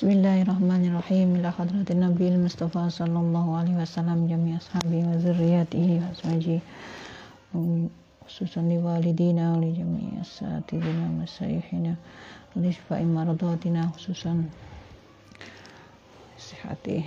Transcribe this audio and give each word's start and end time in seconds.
بسم 0.00 0.16
الله 0.16 0.42
الرحمن 0.48 0.82
الرحيم 0.88 1.28
إلى 1.36 1.52
حضرة 1.52 1.84
النبي 1.92 2.28
المصطفى 2.28 2.90
صلى 2.90 3.18
الله 3.20 3.46
عليه 3.56 3.76
وسلم 3.84 4.32
جميع 4.32 4.56
أصحابه 4.56 4.96
وذرياته 4.96 6.00
وأزواجه 6.00 6.60
خصوصا 8.24 8.60
لوالدينا 8.64 9.44
ولجميع 9.52 10.24
أساتذتنا 10.24 11.04
ومسايحنا 11.04 11.94
لشفاء 12.56 13.02
مرضاتنا 13.04 13.92
خصوصا 13.96 14.44
صحتي 16.38 17.04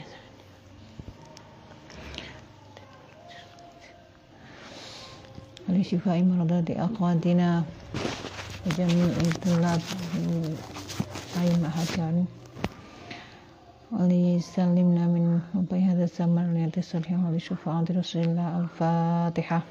لشفاء 5.69 6.21
مرضات 6.21 6.71
أخواتنا 6.71 7.63
وجميع 8.65 9.05
الطلاب 9.05 9.79
في 9.81 10.21
أي 11.41 11.49
محاكم 11.57 12.25
وليسلمنا 13.93 15.05
من 15.07 15.39
وبي 15.55 15.81
هذا 15.81 16.03
الزمن 16.03 16.49
وليأتي 16.49 16.79
الصالحين 16.79 17.25
ولشفاعة 17.25 17.85
رسول 17.91 18.23
الله 18.23 18.59
الفاتحة. 18.59 19.61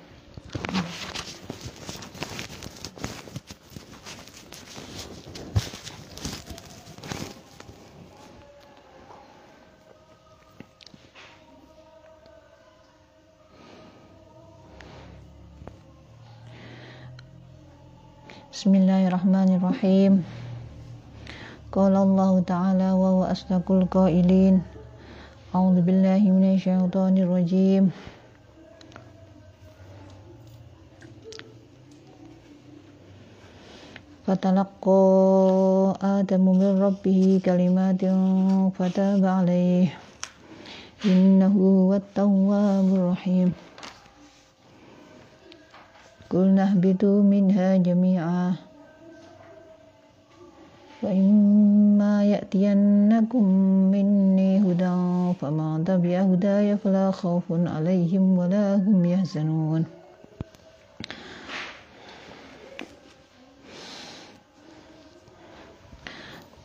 بسم 18.52 18.74
الله 18.74 19.08
الرحمن 19.08 19.48
الرحيم. 19.58 20.22
تعالى 23.31 23.31
وهو 23.31 23.31
أصدق 23.31 23.71
القائلين 23.71 24.55
أعوذ 25.55 25.77
بالله 25.81 26.21
من 26.27 26.45
الشيطان 26.59 27.15
الرجيم 27.17 27.83
فتلقى 34.27 35.03
آدم 36.03 36.43
من 36.59 36.71
ربه 36.83 37.39
كلمات 37.45 38.03
فتاب 38.75 39.23
عليه 39.23 39.87
إنه 41.07 41.55
هو 41.55 41.93
التواب 41.95 42.87
الرحيم 42.91 43.49
قلنا 46.27 46.63
اهبطوا 46.75 47.23
منها 47.23 47.69
جميعا 47.79 48.67
وإما 51.03 52.25
يأتينكم 52.25 53.43
مني 53.93 54.51
هدى 54.65 54.97
فمن 55.39 55.85
تبع 55.85 56.15
هداي 56.19 56.77
فلا 56.77 57.11
خوف 57.11 57.43
عليهم 57.51 58.37
ولا 58.37 58.75
هم 58.75 59.05
يحزنون 59.05 59.85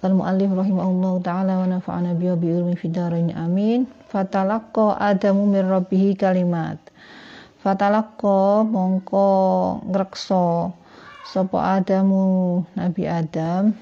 Al-Mu'allif 0.02 0.50
rahimahullah 0.50 1.14
ta'ala 1.22 1.62
wa 1.62 1.66
nafa'ana 1.78 2.18
biya 2.18 2.34
bi'ilmi 2.34 2.74
fidarain 2.74 3.30
amin 3.38 3.86
Fatalakko 4.10 4.98
adamu 4.98 5.46
min 5.46 5.62
rabbihi 5.62 6.18
kalimat 6.18 6.74
Fatalakko 7.62 8.66
mongko 8.66 9.30
ngrekso 9.86 10.74
Sopo 11.22 11.62
adamu 11.62 12.66
Nabi 12.74 13.06
Adam 13.06 13.78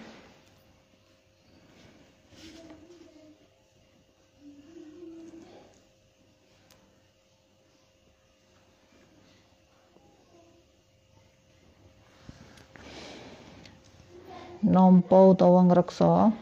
nampa 14.65 15.37
utawa 15.37 15.61
ngreksa. 15.69 16.33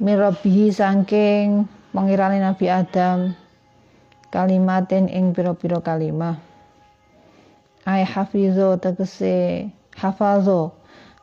Mirabihi 0.00 0.72
saking 0.72 1.68
pangirane 1.92 2.40
Nabi 2.40 2.66
Adam 2.72 3.36
kalimatin 4.32 5.12
ing 5.12 5.36
pira-pira 5.36 5.84
kalimah. 5.84 6.40
Ai 7.84 8.08
hafizo 8.08 8.80
tegese 8.80 9.68
hafazo. 10.00 10.72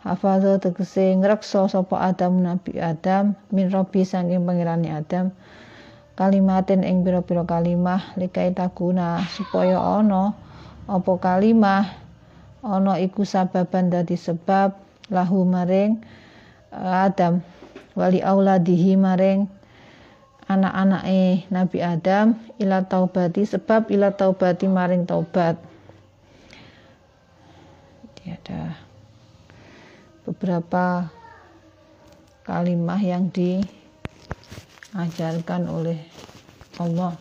Hafazo 0.06 0.62
tegese 0.62 1.18
ngreksa 1.18 1.66
sapa 1.66 1.98
Adam 2.14 2.46
Nabi 2.46 2.78
Adam 2.78 3.34
min 3.50 3.74
rabbi 3.74 4.06
saking 4.06 4.46
pangirane 4.46 4.94
Adam 4.94 5.34
kalimatin 6.14 6.86
ing 6.86 7.02
pira-pira 7.02 7.42
kalimah. 7.42 8.14
Likai 8.22 8.54
takuna 8.54 9.26
supaya 9.34 9.82
ana 9.82 10.38
apa 10.86 11.14
kalimah 11.18 11.90
ana 12.62 13.02
iku 13.02 13.26
sababan 13.26 13.90
dadi 13.90 14.14
sebab 14.14 14.86
lahu 15.10 15.46
maring 15.46 16.02
Adam 16.74 17.42
wali 17.96 18.20
auladihi 18.20 19.00
maring 19.00 19.48
anak-anake 20.46 21.50
Nabi 21.50 21.82
Adam 21.82 22.38
ila 22.62 22.86
taubati 22.86 23.42
sebab 23.48 23.90
ila 23.90 24.12
taubati 24.14 24.70
maring 24.70 25.10
taubat. 25.10 25.58
Jadi 28.06 28.24
ada 28.30 28.78
beberapa 30.26 31.10
kalimah 32.46 33.02
yang 33.02 33.30
diajarkan 33.34 35.70
oleh 35.70 35.98
Allah 36.78 37.18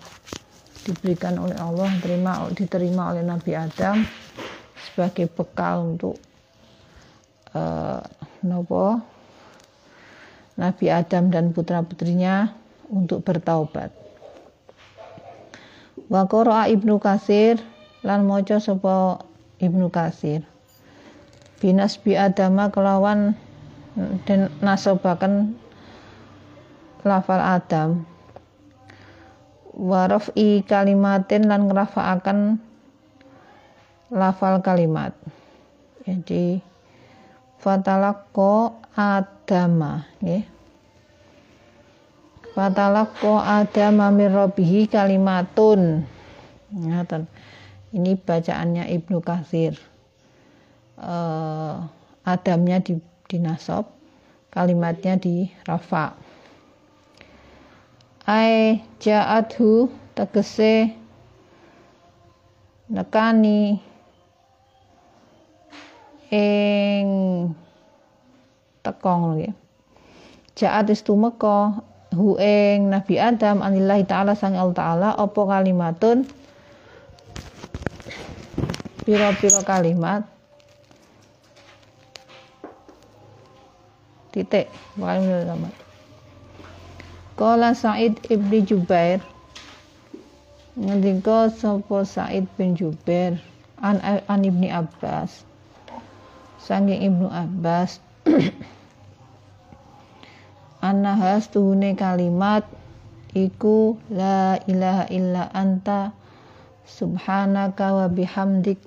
diberikan 0.85 1.41
oleh 1.41 1.57
Allah 1.57 1.89
diterima 1.97 2.45
diterima 2.53 3.17
oleh 3.17 3.25
Nabi 3.25 3.57
Adam 3.57 4.05
sebagai 4.77 5.33
bekal 5.33 5.97
untuk 5.97 6.21
uh, 7.55 8.03
nopo 8.45 9.01
Nabi 10.55 10.87
Adam 10.91 11.35
dan 11.35 11.51
putra-putrinya 11.51 12.55
untuk 12.87 13.27
bertaubat. 13.27 13.91
Wa 16.07 16.29
qara'a 16.29 16.71
Ibnu 16.71 17.01
Kasir 17.01 17.59
lan 18.05 18.29
maca 18.29 18.61
sapa 18.61 19.25
Ibnu 19.59 19.89
Kasir. 19.91 20.47
Binasbi 21.59 22.15
Adama 22.15 22.69
kelawan 22.69 23.33
dan 24.29 24.53
nasobakan 24.61 25.57
lafal 27.03 27.41
Adam. 27.41 28.05
Wa 29.75 30.07
raf'i 30.07 30.63
kalimatin 30.63 31.51
lan 31.51 31.67
ngrafa'aken 31.67 32.63
lafal 34.15 34.63
kalimat. 34.63 35.17
Jadi 36.05 36.61
fatalakko 37.65 38.85
adama 38.93 40.05
nggih. 40.21 40.45
Fatalakko 42.53 43.41
adama 43.41 44.13
min 44.13 44.29
rabbihi 44.29 44.87
kalimatun. 44.93 46.05
Ngaten. 46.71 47.25
Ini 47.97 48.21
bacaannya 48.21 48.85
Ibnu 48.93 49.19
Katsir. 49.25 49.81
Uh, 50.95 51.83
adamnya 52.23 52.79
di, 52.79 53.01
di 53.27 53.43
nasab 53.43 53.91
kalimatnya 54.55 55.19
di 55.19 55.51
rafa. 55.67 56.15
Ai 58.25 58.79
ja'athu 59.03 59.91
tegese 60.15 60.95
nekani 62.87 63.83
ing 66.35 67.07
tekong 68.83 69.39
ya. 69.39 69.53
Ja'at 70.55 70.91
istumeka 70.91 71.83
hu 72.15 72.39
ing 72.39 72.91
Nabi 72.91 73.19
Adam 73.19 73.63
anillahi 73.63 74.07
taala 74.07 74.35
sang 74.35 74.59
Allah 74.59 74.75
taala 74.75 75.09
apa 75.15 75.41
kalimatun? 75.47 76.27
Pira-pira 79.05 79.61
kalimat? 79.67 80.25
Titik. 84.33 84.67
Kalimat. 84.97 85.75
Kala 87.35 87.75
Said 87.77 88.17
ibni 88.31 88.65
Jubair. 88.65 89.21
Ngendika 90.75 91.53
sapa 91.53 92.03
Said 92.03 92.49
bin 92.57 92.75
Jubair 92.75 93.39
an, 93.79 94.01
an 94.03 94.41
ibni 94.43 94.73
Abbas 94.73 95.54
saking 96.65 97.05
Ibnu 97.05 97.29
Abbas. 97.29 98.01
Anahas 100.85 101.53
tuhune 101.53 101.93
kalimat 101.97 102.65
iku 103.37 104.01
la 104.09 104.57
ilaha 104.65 105.05
illa 105.13 105.53
anta 105.53 106.13
subhanaka 106.85 107.93
wa 107.93 108.07
bihamdik 108.09 108.81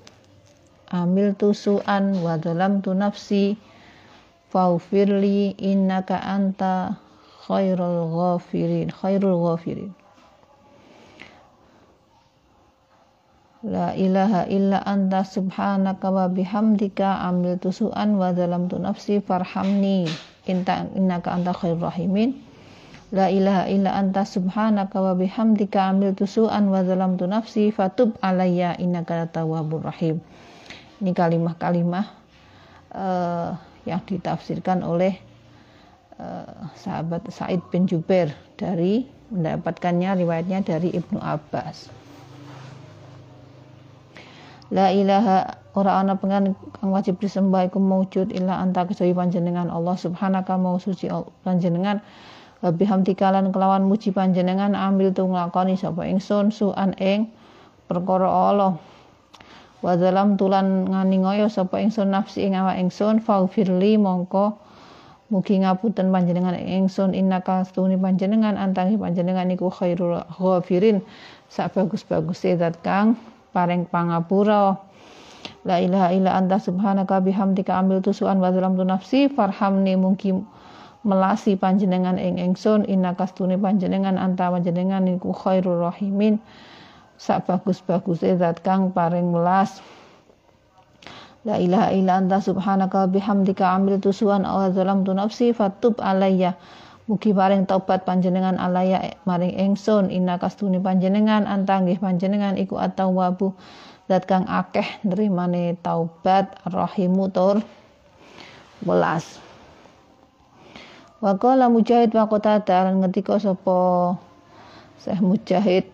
amil 0.90 1.34
tusuan 1.34 2.22
wa 2.22 2.38
tu 2.38 2.94
nafsi 2.94 3.58
faufirli 4.48 5.58
innaka 5.58 6.22
anta 6.22 6.96
khairul 7.44 8.08
ghafirin 8.14 8.94
khairul 8.94 9.42
ghafirin 9.42 9.97
La 13.66 13.90
ilaha 13.90 14.46
illa 14.46 14.78
anta 14.86 15.26
subhanaka 15.26 16.14
wa 16.14 16.30
bihamdika 16.30 17.26
amiltu 17.26 17.74
su'an 17.74 18.14
wa 18.14 18.30
zalamtu 18.30 18.78
nafsi 18.78 19.18
farhamni. 19.18 20.06
Inta 20.46 20.86
innaka 20.94 21.34
anta 21.34 21.50
khairur 21.50 21.90
rahimin. 21.90 22.38
La 23.10 23.26
ilaha 23.26 23.66
illa 23.66 23.98
anta 23.98 24.22
subhanaka 24.22 25.02
wa 25.02 25.18
bihamdika 25.18 25.90
amiltu 25.90 26.30
su'an 26.30 26.70
wa 26.70 26.86
zalamtu 26.86 27.26
nafsi 27.26 27.74
fatub 27.74 28.14
alayya 28.22 28.78
innaka 28.78 29.26
tawwabur 29.26 29.82
rahim. 29.82 30.22
Ini 31.02 31.10
kalimah-kalimah 31.10 32.06
uh, 32.94 33.58
yang 33.90 34.06
ditafsirkan 34.06 34.86
oleh 34.86 35.18
uh, 36.14 36.70
sahabat 36.78 37.26
Said 37.34 37.58
bin 37.74 37.90
Jubair 37.90 38.30
dari 38.54 39.02
mendapatkannya 39.34 40.22
riwayatnya 40.22 40.62
dari 40.62 40.94
Ibnu 40.94 41.18
Abbas 41.18 42.07
La 44.68 44.92
ilaha 44.92 45.56
ora 45.72 45.96
ana 45.96 46.20
pengen 46.20 46.52
kang 46.76 46.92
wajib 46.92 47.16
disembah 47.16 47.72
iku 47.72 47.80
maujud 47.80 48.28
illa 48.36 48.60
anta 48.60 48.84
kecuali 48.84 49.16
panjenengan 49.16 49.72
Allah 49.72 49.96
subhanaka 49.96 50.60
mau 50.60 50.76
suci 50.76 51.08
panjenengan. 51.40 52.04
Wabi 52.60 52.84
hamdikalan 52.84 53.48
kelawan 53.54 53.88
muji 53.88 54.12
panjenengan 54.12 54.76
ambil 54.76 55.14
tu 55.14 55.24
nglakoni 55.24 55.78
sapa 55.78 56.04
ingsun 56.04 56.52
suan 56.52 56.92
ing 57.00 57.32
perkara 57.88 58.28
Allah. 58.28 58.76
Wa 59.80 59.96
zalam 59.96 60.36
tulan 60.36 60.90
ngani 60.90 61.22
ngoyo 61.24 61.46
sapa 61.48 61.80
ingsun 61.80 62.12
nafsi 62.12 62.44
ing 62.44 62.58
awak 62.58 62.76
ingsun 62.76 63.24
faufirli 63.24 63.96
mongko. 63.96 64.58
Mugi 65.32 65.64
ngapunten 65.64 66.12
panjenengan 66.12 66.60
ingsun 66.60 67.16
innaka 67.16 67.64
stuni 67.64 67.96
panjenengan 67.96 68.60
antangi 68.60 69.00
panjenengan 69.00 69.48
iku 69.48 69.72
khairul 69.72 70.28
ghafirin. 70.36 71.00
Sak 71.48 71.72
bagus-bagus 71.72 72.44
zat 72.44 72.76
kang 72.84 73.16
paring 73.50 73.88
pangapura. 73.88 74.78
La 75.64 75.82
ilaha 75.82 76.14
illa 76.14 76.36
anta 76.38 76.60
subhanaka 76.60 77.20
bihamdika 77.22 77.74
ambil 77.74 78.00
tusuan 78.00 78.38
wa 78.38 78.52
zalamtu 78.52 78.84
nafsi 78.86 79.28
farhamni 79.28 79.98
mungkin 79.98 80.46
melasi 81.06 81.54
panjenengan 81.54 82.18
ing 82.18 82.38
ingsun 82.38 82.84
inna 82.84 83.14
kastune 83.14 83.56
panjenengan 83.56 84.18
anta 84.18 84.50
panjenengan 84.50 85.06
iku 85.08 85.34
khairur 85.34 85.88
rahimin. 85.88 86.40
Sak 87.18 87.50
bagus-bagus 87.50 88.22
zat 88.22 88.62
kang 88.62 88.94
paring 88.94 89.34
melas 89.34 89.82
La 91.46 91.54
ilaha 91.54 91.94
illa 91.94 92.18
anta 92.18 92.42
subhanaka 92.42 93.06
bihamdika 93.08 93.62
ambil 93.72 94.02
tusuan 94.02 94.42
wa 94.42 94.68
zalamtu 94.74 95.14
nafsi 95.14 95.54
fatub 95.54 95.96
alayya 96.02 96.58
Mugi 97.08 97.32
paring 97.32 97.64
taubat 97.64 98.04
panjenengan 98.04 98.60
alaya 98.60 99.16
maring 99.24 99.56
ingsun 99.56 100.12
inna 100.12 100.36
kastuni 100.36 100.76
panjenengan 100.76 101.48
antanggih 101.48 101.96
panjenengan 101.96 102.60
iku 102.60 102.76
at-tawwabu. 102.76 103.56
Zat 104.12 104.28
kang 104.28 104.44
akeh 104.44 104.84
nrimane 105.08 105.80
taubat 105.80 106.52
rahimu 106.68 107.32
tur 107.32 107.64
welas. 108.84 109.40
Wa 111.24 111.34
qala 111.40 111.72
Mujahid 111.72 112.12
wa 112.12 112.28
Qatadah 112.30 112.92
lan 112.92 113.02
ngendika 113.02 113.40
sapa 113.42 114.14
Syekh 115.02 115.18
Mujahid 115.18 115.84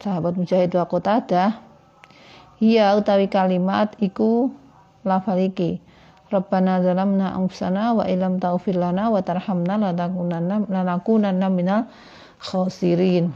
sahabat 0.00 0.40
Mujahid 0.40 0.72
wa 0.72 0.88
Qatadah 0.88 1.60
Iya 2.60 2.92
utawi 2.96 3.28
kalimat 3.28 3.92
iku 4.00 4.52
lafal 5.04 5.40
iki 5.40 5.80
Rabbana 6.30 6.78
zalamna 6.78 7.34
anfusana 7.34 7.90
wa 7.90 8.06
ilam 8.06 8.38
taghfir 8.38 8.78
lana 8.78 9.10
wa 9.10 9.18
tarhamna 9.18 9.74
lanakunanna 9.74 10.62
lanakunanna 10.70 11.46
minal 11.50 11.90
khosirin. 12.38 13.34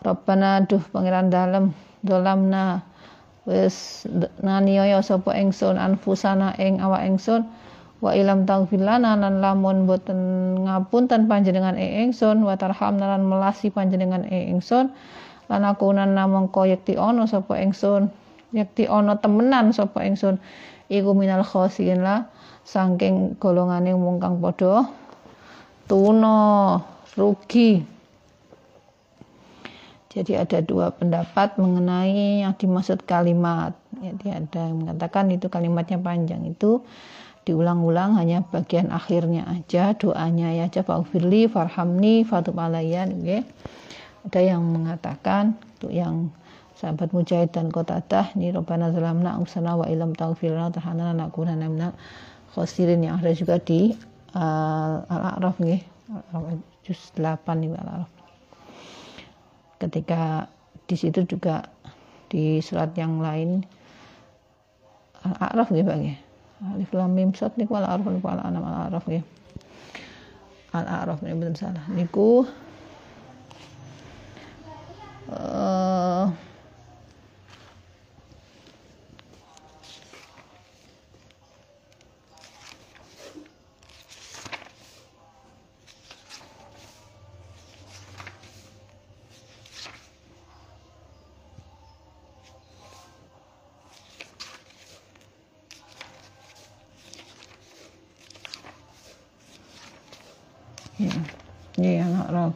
Rabbana 0.00 0.64
duh 0.64 0.80
pangeran 0.88 1.28
dalem 1.28 1.76
zalamna. 2.00 2.80
Wis 3.48 4.04
nganiaya 4.44 5.00
sapa 5.00 5.32
ingsun 5.32 5.80
anfusana 5.80 6.52
ing 6.60 6.84
awak 6.84 7.08
ingsun 7.08 7.48
wa 8.04 8.12
ilam 8.12 8.44
taghfir 8.44 8.76
lana 8.76 9.16
lan 9.16 9.40
lamun 9.40 9.88
boten 9.88 10.20
ngapunten 10.68 11.26
panjenengan 11.32 11.80
ing 11.80 12.12
ingsun 12.12 12.44
wa 12.44 12.54
tarhamna 12.60 13.16
lan 13.16 13.24
melasi 13.24 13.72
panjenengan 13.72 14.28
ing 14.28 14.60
ingsun 14.60 14.92
lan 15.48 15.64
aku 15.64 15.90
yekti 16.68 17.00
ana 17.00 17.24
sapa 17.24 17.56
ingsun 17.56 18.12
yekti 18.52 18.84
ana 18.84 19.16
temenan 19.16 19.72
sapa 19.72 20.04
ingsun 20.04 20.36
iku 20.88 21.12
minal 21.12 21.44
khosin 21.44 22.02
lah. 22.02 22.28
Saking 22.68 23.40
golongane 23.40 23.96
wong 23.96 24.20
kang 24.20 24.44
padha 24.44 24.88
tuna 25.88 26.76
rugi. 27.16 27.80
Jadi 30.08 30.32
ada 30.36 30.58
dua 30.64 30.92
pendapat 30.92 31.56
mengenai 31.60 32.44
yang 32.44 32.52
dimaksud 32.56 33.04
kalimat. 33.04 33.76
Jadi 34.00 34.26
ada 34.32 34.60
yang 34.68 34.84
mengatakan 34.84 35.32
itu 35.32 35.48
kalimatnya 35.48 36.00
panjang. 36.00 36.44
Itu 36.48 36.84
diulang-ulang 37.48 38.20
hanya 38.20 38.44
bagian 38.44 38.92
akhirnya 38.92 39.48
aja. 39.48 39.96
Doanya 39.96 40.52
ya 40.52 40.68
aja 40.68 40.84
faghfirli 40.84 41.48
farhamni 41.48 42.24
fatub 42.28 42.56
alayya 42.60 43.08
okay. 43.08 43.44
ada 44.28 44.40
yang 44.44 44.60
mengatakan 44.64 45.56
untuk 45.76 45.92
yang 45.92 46.28
sahabat 46.78 47.10
Mujahid 47.10 47.50
dan 47.50 47.74
Qatadah 47.74 48.38
ini 48.38 48.54
Rabbana 48.54 48.94
zalamna 48.94 49.34
anfusana 49.34 49.74
wa 49.74 49.90
ilam 49.90 50.14
taghfir 50.14 50.54
lana 50.54 50.70
tarhamna 50.70 51.10
lanakunanna 51.10 51.66
minal 51.66 51.92
khosirin 52.54 53.02
yang 53.02 53.18
ada 53.18 53.34
juga 53.34 53.58
di 53.58 53.98
uh, 54.38 55.02
Al-A'raf 55.10 55.58
nggih 55.58 55.82
juz 56.86 57.00
8 57.18 57.42
nih 57.58 57.74
Al-A'raf. 57.74 58.10
Ketika 59.82 60.46
di 60.86 60.94
situ 60.94 61.26
juga 61.26 61.66
di 62.30 62.62
surat 62.62 62.94
yang 62.94 63.18
lain 63.18 63.66
Al-A'raf 65.26 65.74
nggih 65.74 65.82
Pak 65.82 65.96
nggih 65.98 66.16
Alif 66.78 66.90
Lam 66.94 67.10
Mim 67.10 67.34
Sad 67.34 67.58
niku 67.58 67.74
Al-A'raf 67.74 68.06
niku 68.06 68.30
Al-An'am 68.30 68.62
Al-A'raf 68.62 69.04
nggih 69.10 69.26
Al-A'raf 70.78 71.18
ini 71.26 71.34
betul 71.34 71.58
salah 71.58 71.84
niku 71.90 72.46
uh, 75.34 76.30
ya 101.78 101.90
ya 101.94 102.04
anak 102.10 102.26
roh 102.34 102.52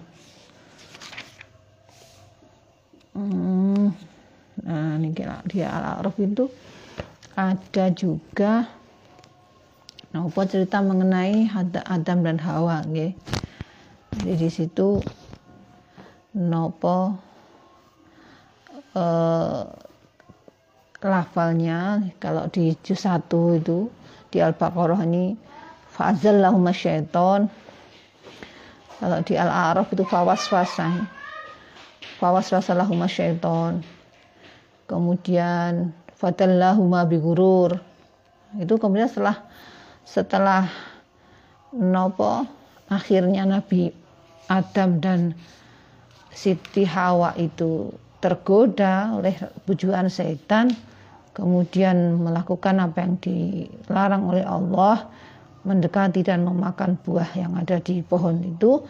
hmm. 3.14 3.94
nah 4.66 4.98
kira 5.62 5.70
dia 5.70 5.78
al-araf 5.78 6.18
itu 6.18 6.50
ada 7.38 7.86
juga. 7.94 8.66
Nah 10.10 10.26
apa 10.26 10.42
cerita 10.44 10.82
mengenai 10.82 11.48
Adam 11.86 12.18
dan 12.26 12.36
Hawa 12.42 12.82
nggih. 12.82 13.14
Jadi 14.12 14.34
di 14.36 14.50
situ 14.50 15.00
nopo 16.36 17.16
eh, 18.92 19.62
lafalnya 21.02 22.12
kalau 22.20 22.50
di 22.52 22.76
juz 22.84 23.06
1 23.06 23.24
itu 23.62 23.88
di 24.28 24.38
Al-Baqarah 24.42 25.00
ini 25.06 25.32
fa'azallahumma 25.96 26.74
syaiton 26.76 27.48
kalau 29.00 29.18
di 29.24 29.34
Al-A'raf 29.34 29.90
itu 29.90 30.04
fawaswasa. 30.06 31.08
Fawaswasa 32.22 32.70
lahuma 32.78 33.10
syaiton 33.10 33.82
kemudian 34.92 35.96
fatallahuma 36.20 37.08
bigurur. 37.08 37.80
Itu 38.60 38.76
kemudian 38.76 39.08
setelah 39.08 39.40
setelah 40.04 40.68
nopo 41.72 42.44
akhirnya 42.92 43.48
Nabi 43.48 43.88
Adam 44.52 45.00
dan 45.00 45.32
Siti 46.28 46.84
Hawa 46.84 47.32
itu 47.40 47.88
tergoda 48.20 49.16
oleh 49.16 49.32
bujuan 49.64 50.12
setan 50.12 50.76
kemudian 51.32 52.20
melakukan 52.20 52.76
apa 52.84 53.08
yang 53.08 53.16
dilarang 53.24 54.28
oleh 54.28 54.44
Allah 54.44 55.08
mendekati 55.64 56.20
dan 56.20 56.44
memakan 56.44 57.00
buah 57.00 57.32
yang 57.32 57.56
ada 57.56 57.80
di 57.80 58.04
pohon 58.04 58.36
itu. 58.44 58.84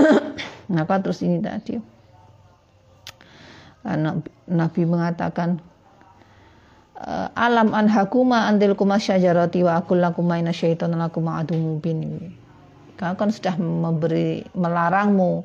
Maka 0.72 1.04
terus 1.04 1.20
ini 1.20 1.38
tadi 1.44 1.95
Nabi 4.50 4.82
mengatakan 4.82 5.62
eh, 6.98 7.28
alam 7.38 7.70
anhakuma 7.70 8.50
antil 8.50 8.74
kuma 8.74 8.98
syajarati 8.98 9.62
wa 9.62 9.78
akul 9.78 10.02
lakuma 10.02 10.42
ina 10.42 10.50
syaitan 10.50 10.90
lakuma 10.98 11.40
adu 11.40 11.78
Kau 12.96 13.12
kan 13.12 13.28
sudah 13.28 13.60
memberi 13.60 14.40
melarangmu. 14.56 15.44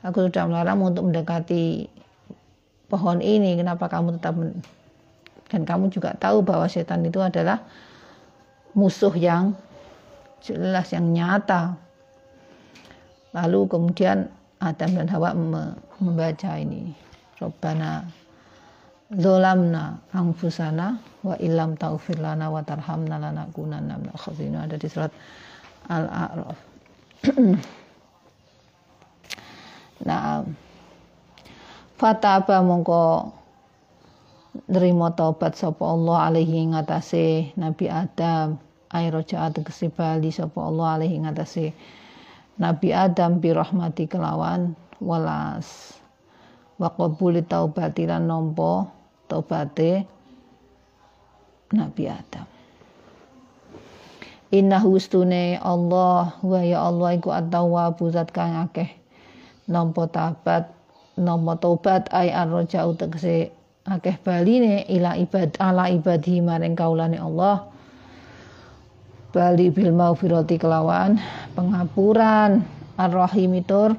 Aku 0.00 0.32
sudah 0.32 0.48
melarangmu 0.48 0.96
untuk 0.96 1.12
mendekati 1.12 1.84
pohon 2.88 3.20
ini. 3.20 3.60
Kenapa 3.60 3.84
kamu 3.92 4.16
tetap 4.16 4.32
dan 5.52 5.62
kamu 5.68 5.92
juga 5.92 6.16
tahu 6.16 6.40
bahwa 6.40 6.64
setan 6.70 7.04
itu 7.04 7.20
adalah 7.20 7.60
musuh 8.72 9.12
yang 9.12 9.52
jelas 10.40 10.88
yang 10.96 11.12
nyata. 11.12 11.76
Lalu 13.36 13.68
kemudian 13.68 14.32
Adam 14.62 14.90
dan 14.96 15.06
Hawa 15.12 15.36
membaca 16.00 16.52
ini. 16.56 17.09
Robbana 17.40 18.04
zolamna 19.10 19.98
angfusana 20.14 21.00
wa 21.26 21.34
ilam 21.42 21.74
taufir 21.74 22.20
lana 22.22 22.46
wa 22.52 22.62
tarhamna 22.62 23.18
lanakunanna 23.18 23.98
minal 23.98 24.14
khasirin 24.14 24.54
ada 24.54 24.78
di 24.78 24.86
surat 24.86 25.10
Al-A'raf. 25.90 26.58
nah, 30.06 30.46
fataba 31.98 32.62
mongko 32.62 33.34
nerima 34.70 35.10
taubat 35.16 35.58
sapa 35.58 35.82
Allah 35.82 36.30
alaihi 36.30 36.70
ngatasé 36.70 37.56
Nabi 37.58 37.90
Adam. 37.90 38.60
Ay 38.90 39.06
rojaat 39.10 39.54
tegese 39.54 39.86
bali 39.90 40.34
sapa 40.34 40.58
Allah 40.62 40.98
alaihi 40.98 41.22
ngatasé 41.22 41.74
Nabi 42.58 42.90
Adam 42.94 43.38
bi 43.38 43.54
rahmati 43.54 44.06
kelawan 44.10 44.74
walas 44.98 45.99
wa 46.80 46.88
qabuli 46.96 47.44
taubati 47.44 48.08
lan 48.08 48.24
nampa 48.24 48.88
tobaté 49.28 50.08
Nabi 51.70 52.08
Adam. 52.10 52.48
Inna 54.50 54.82
hustune 54.82 55.62
Allah 55.62 56.34
wa 56.42 56.60
ya 56.66 56.82
Allah 56.82 57.14
iku 57.14 57.30
at-tawwabu 57.30 58.10
zat 58.10 58.34
kang 58.34 58.58
akeh 58.66 58.90
nampa 59.70 60.10
tabat 60.10 60.66
nampa 61.14 61.54
ay 62.10 62.34
arroja 62.34 62.82
utekse 62.90 63.54
akeh 63.86 64.18
baline 64.26 64.82
ila 64.90 65.14
ibad 65.14 65.54
ala 65.62 65.86
ibadi 65.94 66.42
maring 66.42 66.74
kaulane 66.74 67.22
Allah 67.22 67.70
bali 69.30 69.70
bil 69.70 69.94
maufirati 69.94 70.58
kelawan 70.58 71.22
pengapuran 71.54 72.66
ar-rahimitur 72.98 73.94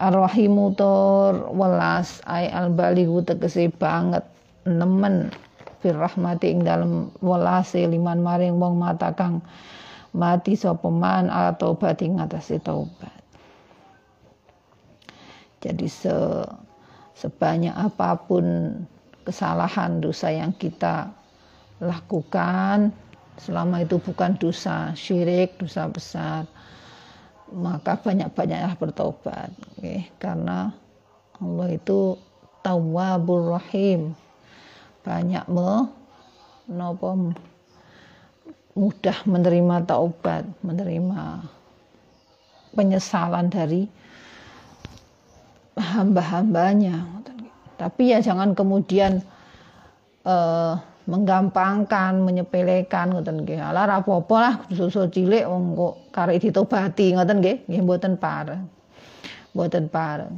Ar-Rahimu 0.00 0.72
tur 0.80 1.52
welas 1.52 2.24
ay 2.24 2.48
al-balighu 2.48 3.20
tegese 3.20 3.68
banget 3.68 4.24
nemen 4.64 5.28
fir 5.84 5.92
rahmati 5.92 6.56
ing 6.56 6.64
dalem 6.64 7.12
welase 7.20 7.84
liman 7.84 8.24
maring 8.24 8.56
wong 8.56 8.80
mata 8.80 9.12
kang 9.12 9.44
mati 10.16 10.56
sapa 10.56 10.88
man 10.88 11.28
tobat 11.60 12.00
ing 12.00 12.16
ngatasi 12.16 12.60
taubat. 12.64 13.20
Jadi 15.60 15.84
se 15.84 16.16
sebanyak 17.20 17.76
apa 17.76 18.16
pun 18.24 18.72
kesalahan 19.28 20.00
dosa 20.00 20.32
yang 20.32 20.56
kita 20.56 21.12
lakukan 21.84 22.88
selama 23.36 23.84
itu 23.84 24.00
bukan 24.00 24.36
dosa 24.40 24.96
syirik, 24.96 25.60
dosa 25.60 25.88
besar, 25.88 26.48
maka 27.50 27.98
banyak-banyaklah 27.98 28.74
bertobat 28.78 29.50
okay? 29.76 30.06
karena 30.22 30.74
Allah 31.40 31.68
itu 31.74 32.14
tawwabur 32.62 33.56
rahim 33.58 34.14
banyak 35.02 35.44
me 35.48 35.88
nopo 36.70 37.34
mudah 38.78 39.18
menerima 39.26 39.82
taubat 39.88 40.46
menerima 40.62 41.42
penyesalan 42.76 43.50
dari 43.50 43.90
hamba-hambanya 45.74 47.20
tapi 47.80 48.12
ya 48.12 48.20
jangan 48.20 48.52
kemudian 48.52 49.24
uh, 50.28 50.76
menggampangkan, 51.08 52.20
menyepelekan 52.20 53.16
ngoten 53.16 53.46
nggih. 53.46 53.60
Ala 53.60 53.88
apa-apa 53.88 54.36
lah 54.36 54.54
susul 54.72 55.08
cilik 55.08 55.48
wong 55.48 55.72
kok 55.72 55.94
karek 56.12 56.38
ditobati 56.44 57.16
ngoten 57.16 57.40
nggih, 57.40 57.56
nggih 57.68 57.82
mboten 57.84 58.14
pareng. 58.20 58.68
Mboten 59.56 59.88
pareng. 59.88 60.34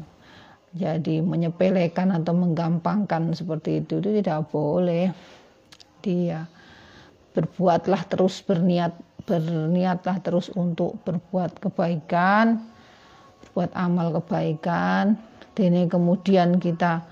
Jadi 0.72 1.20
menyepelekan 1.20 2.16
atau 2.16 2.32
menggampangkan 2.32 3.36
seperti 3.36 3.84
itu 3.84 4.00
itu 4.00 4.22
tidak 4.22 4.48
boleh. 4.48 5.12
Dia 6.00 6.48
berbuatlah 7.36 8.08
terus 8.08 8.40
berniat 8.40 8.96
berniatlah 9.22 10.18
terus 10.24 10.50
untuk 10.56 10.98
berbuat 11.06 11.62
kebaikan, 11.62 12.58
berbuat 13.46 13.70
amal 13.76 14.18
kebaikan. 14.18 15.14
Dene 15.52 15.84
kemudian 15.84 16.56
kita 16.56 17.04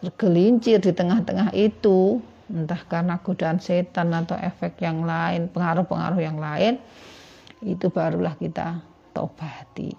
tergelincir 0.00 0.80
di 0.80 0.90
tengah-tengah 0.90 1.52
itu 1.52 2.18
entah 2.52 2.78
karena 2.84 3.16
godaan 3.24 3.58
setan 3.58 4.12
atau 4.12 4.36
efek 4.36 4.84
yang 4.84 5.02
lain, 5.02 5.48
pengaruh-pengaruh 5.48 6.20
yang 6.20 6.36
lain, 6.36 6.76
itu 7.64 7.88
barulah 7.88 8.36
kita 8.36 8.84
tobati. 9.16 9.96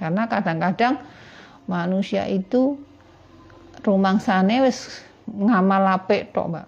Karena 0.00 0.24
kadang-kadang 0.24 1.04
manusia 1.68 2.24
itu 2.24 2.80
rumangsane 3.84 4.64
wis 4.64 5.04
ngamal 5.28 6.00
apik 6.00 6.32
tok, 6.32 6.48
Mbak. 6.56 6.66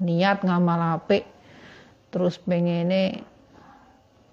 Niat 0.00 0.38
ngamal 0.46 0.96
apik 0.96 1.28
terus 2.10 2.40
pengene 2.42 3.22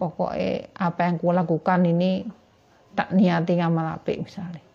pokoknya 0.01 0.74
apa 0.77 1.00
yang 1.10 1.18
kulakukan 1.22 1.82
ini 1.86 2.25
tak 2.98 3.13
niati 3.13 3.58
ngamal 3.58 3.98
apik 4.01 4.25
misalnya 4.25 4.67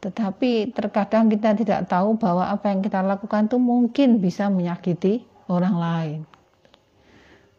tetapi 0.00 0.72
terkadang 0.72 1.28
kita 1.28 1.52
tidak 1.52 1.84
tahu 1.84 2.16
bahwa 2.16 2.48
apa 2.48 2.72
yang 2.72 2.80
kita 2.80 3.04
lakukan 3.04 3.52
itu 3.52 3.60
mungkin 3.60 4.16
bisa 4.16 4.48
menyakiti 4.48 5.20
orang 5.52 5.76
lain. 5.76 6.20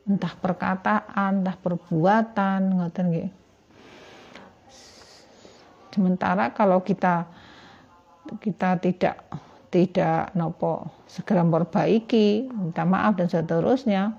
Entah 0.09 0.33
perkataan, 0.33 1.45
entah 1.45 1.53
perbuatan, 1.61 2.81
ngoten 2.81 3.05
nggih. 3.13 3.29
Sementara 5.93 6.49
kalau 6.49 6.81
kita 6.81 7.29
kita 8.41 8.81
tidak 8.81 9.21
tidak 9.69 10.33
nopo 10.33 10.89
segera 11.05 11.45
memperbaiki, 11.45 12.49
minta 12.49 12.81
maaf 12.89 13.21
dan 13.21 13.29
seterusnya, 13.29 14.17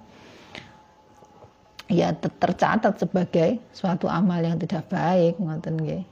ya 1.90 2.14
tercatat 2.14 3.02
sebagai 3.02 3.58
suatu 3.74 4.06
amal 4.06 4.38
yang 4.46 4.62
tidak 4.62 4.86
baik, 4.86 5.42
ngoten 5.42 5.74
nggih. 5.74 6.04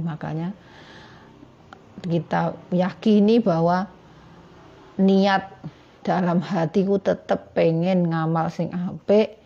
makanya 0.00 0.56
kita 2.04 2.52
yakini 2.74 3.40
bahwa 3.40 3.88
niat 5.00 5.48
dalam 6.04 6.38
hatiku 6.38 7.00
tetap 7.00 7.52
pengen 7.56 8.08
ngamal 8.12 8.46
sing 8.52 8.70
apik 8.70 9.36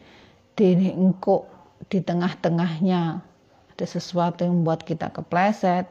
dene 0.59 0.93
engko 0.93 1.49
di 1.89 2.05
tengah-tengahnya. 2.05 3.25
Ada 3.75 3.87
sesuatu 3.97 4.45
yang 4.45 4.61
membuat 4.61 4.85
kita 4.85 5.09
kepleset 5.09 5.89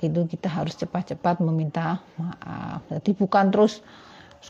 itu 0.00 0.24
kita 0.24 0.48
harus 0.48 0.72
cepat-cepat 0.76 1.40
meminta 1.44 2.00
maaf. 2.16 2.80
Jadi 2.88 3.12
bukan 3.12 3.52
terus 3.52 3.84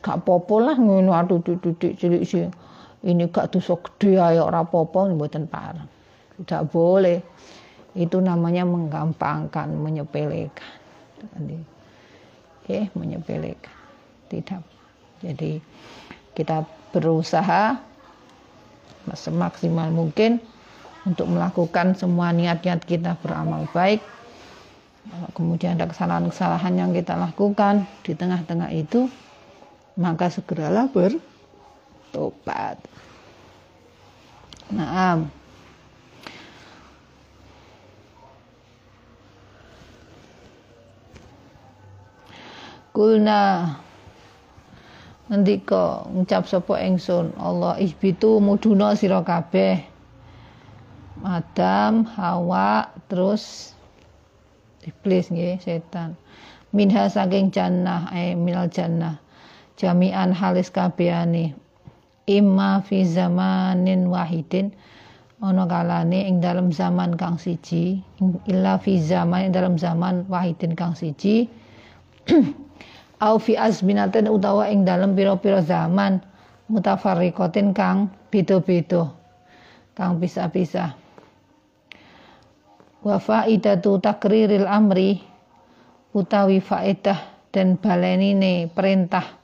gak 0.02 0.23
popo 0.26 0.59
lah 0.59 0.75
ngono 0.75 1.14
aduh 1.14 1.38
didik 1.43 1.99
cilik 1.99 2.23
sih 2.26 2.50
ini 3.07 3.31
gak 3.31 3.54
dosa 3.54 3.78
gede 3.78 4.19
ayo 4.19 4.47
ora 4.47 4.62
apa-apa 4.62 5.11
mboten 5.11 5.50
pareng. 5.50 5.90
Tidak 6.38 6.62
boleh. 6.71 7.19
Itu 7.95 8.19
namanya 8.19 8.66
menggampangkan 8.66 9.71
menyepelekan 9.71 10.84
tadi 11.33 11.59
eh 12.69 12.88
menyepelekan. 12.97 13.75
Tidak. 14.28 14.62
Jadi 15.21 15.61
kita 16.33 16.64
berusaha 16.93 17.76
semaksimal 19.12 19.93
mungkin 19.93 20.40
untuk 21.04 21.28
melakukan 21.28 21.93
semua 21.93 22.33
niat-niat 22.33 22.81
kita 22.88 23.21
beramal 23.21 23.69
baik. 23.76 24.00
Kemudian 25.37 25.76
ada 25.76 25.85
kesalahan-kesalahan 25.85 26.81
yang 26.81 26.90
kita 26.97 27.12
lakukan 27.12 27.85
di 28.00 28.16
tengah-tengah 28.16 28.73
itu 28.73 29.12
maka 30.00 30.33
segeralah 30.33 30.88
bertobat. 30.88 32.81
Nah 34.73 35.21
Kulna 42.95 43.75
ngendika 45.27 46.07
ngucap 46.15 46.47
sapa 46.47 46.79
ingsun 46.79 47.35
Allah 47.35 47.75
ihbitu 47.83 48.39
muduna 48.39 48.95
sira 48.95 49.19
kabeh. 49.19 49.83
Adam 51.27 52.07
Hawa 52.07 52.95
terus 53.11 53.75
iblis 54.87 55.27
nggih 55.27 55.59
setan. 55.59 56.15
Minha 56.71 57.11
saking 57.11 57.51
jannah 57.51 58.15
eh 58.15 58.39
minal 58.39 58.71
jannah. 58.71 59.19
Jami'an 59.75 60.31
halis 60.31 60.71
kabehane. 60.71 61.59
Imma 62.31 62.79
fi 62.87 63.03
zamanin 63.03 64.07
wahidin. 64.07 64.71
Ana 65.43 65.67
kalane 65.67 66.31
ing 66.31 66.39
dalam 66.39 66.71
zaman 66.71 67.19
kang 67.19 67.43
siji. 67.43 68.07
Illa 68.47 68.79
fi 68.79 69.03
zaman 69.03 69.51
ing 69.51 69.53
dalam 69.53 69.75
zaman 69.83 70.31
wahidin 70.31 70.79
kang 70.79 70.95
siji 70.95 71.51
au 73.25 73.40
fi 73.40 73.57
azminatin 73.57 74.28
utawa 74.28 74.69
ing 74.69 74.85
dalam 74.85 75.16
pira-pira 75.16 75.64
zaman. 75.64 76.21
Mutafarriqatin 76.69 77.73
kang 77.73 78.12
beda-beda. 78.28 79.12
Kang 79.97 80.21
pisah-pisah. 80.21 80.97
Wa 83.04 83.16
faidatu 83.21 84.00
takriril 84.00 84.64
amri 84.64 85.21
utawi 86.16 86.61
faedah 86.61 87.21
dan 87.52 87.76
balenine 87.76 88.73
perintah 88.73 89.37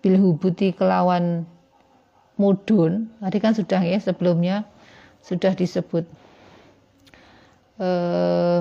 bil 0.00 0.16
hubuti 0.16 0.72
kelawan 0.72 1.44
mudun 2.38 3.10
tadi 3.18 3.38
kan 3.42 3.52
sudah 3.52 3.82
ya 3.82 3.98
sebelumnya 4.00 4.64
sudah 5.20 5.52
disebut. 5.52 6.08
Eh 7.76 8.60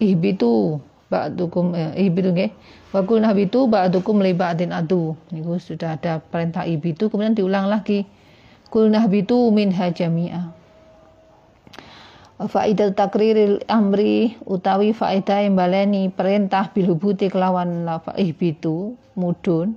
ihbitu 0.00 0.80
ba'dukum 1.06 1.74
eh, 1.78 1.94
ihbitu 2.06 2.34
nggih 2.34 2.50
wa 2.90 3.00
qulna 3.06 3.30
habitu 3.30 3.70
ba'dukum 3.70 4.22
li 4.22 4.34
ba'din 4.34 4.74
adu. 4.74 5.14
Niku 5.30 5.58
sudah 5.62 5.94
ada 5.98 6.18
perintah 6.18 6.66
ihbitu 6.66 7.06
kemudian 7.12 7.36
diulang 7.36 7.70
lagi. 7.70 8.06
Qulna 8.72 9.04
habitu 9.04 9.50
minha 9.54 9.92
jami'a. 9.92 10.50
Faidah 12.36 12.92
takriril 12.92 13.64
amri 13.64 14.36
utawi 14.44 14.92
faidah 14.92 15.40
yang 15.40 15.56
baleni 15.56 16.12
perintah 16.12 16.68
bilhubuti 16.68 17.32
kelawan 17.32 17.88
lafa 17.88 18.12
ihbitu 18.20 18.92
mudun. 19.16 19.72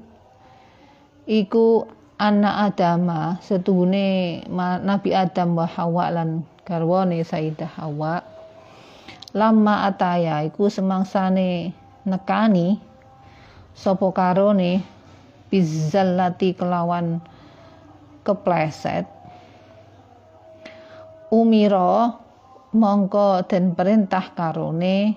Iku 1.23 1.87
anak 2.19 2.75
Adama 2.75 3.39
setuhune 3.39 4.43
Nabi 4.83 5.15
Adam 5.15 5.55
wa 5.55 5.69
Hawa 5.69 6.11
lan 6.11 6.43
garwane 6.67 7.23
Sayyidah 7.23 7.79
Hawa 7.79 8.38
lama 9.33 9.85
ataya 9.85 10.41
iku 10.41 10.73
semangsane 10.73 11.69
nekani 12.01 12.81
sapa 13.77 14.09
karone 14.09 14.81
bizzallati 15.53 16.57
kelawan 16.57 17.21
kepleset. 18.25 19.05
Umiro 21.29 22.17
mongko 22.73 23.45
dan 23.45 23.77
perintah 23.77 24.33
karone 24.33 25.13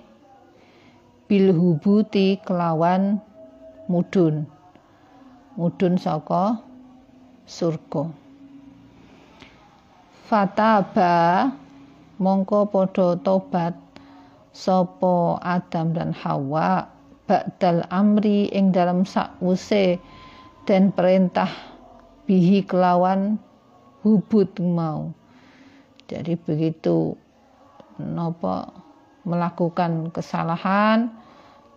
bilhubuti 1.25 2.37
kelawan 2.45 3.17
mudun 3.89 4.45
mudun 5.57 5.97
saka 5.97 6.61
surga. 7.49 8.13
Fataba 10.29 11.49
mongko 12.21 12.69
podo 12.73 13.17
tobat 13.21 13.92
sopo 14.53 15.41
Adam 15.41 15.97
dan 15.97 16.13
Hawa 16.13 16.87
ba'dal 17.25 17.89
amri 17.89 18.53
ing 18.53 18.71
dalam 18.71 19.09
sakwuse 19.09 19.97
dan 20.69 20.93
perintah 20.93 21.49
bihi 22.29 22.63
kelawan 22.69 23.41
hubut 24.05 24.53
mau. 24.61 25.11
Jadi 26.07 26.37
begitu 26.37 27.17
nopo 27.97 28.69
melakukan 29.25 30.13
kesalahan 30.13 31.09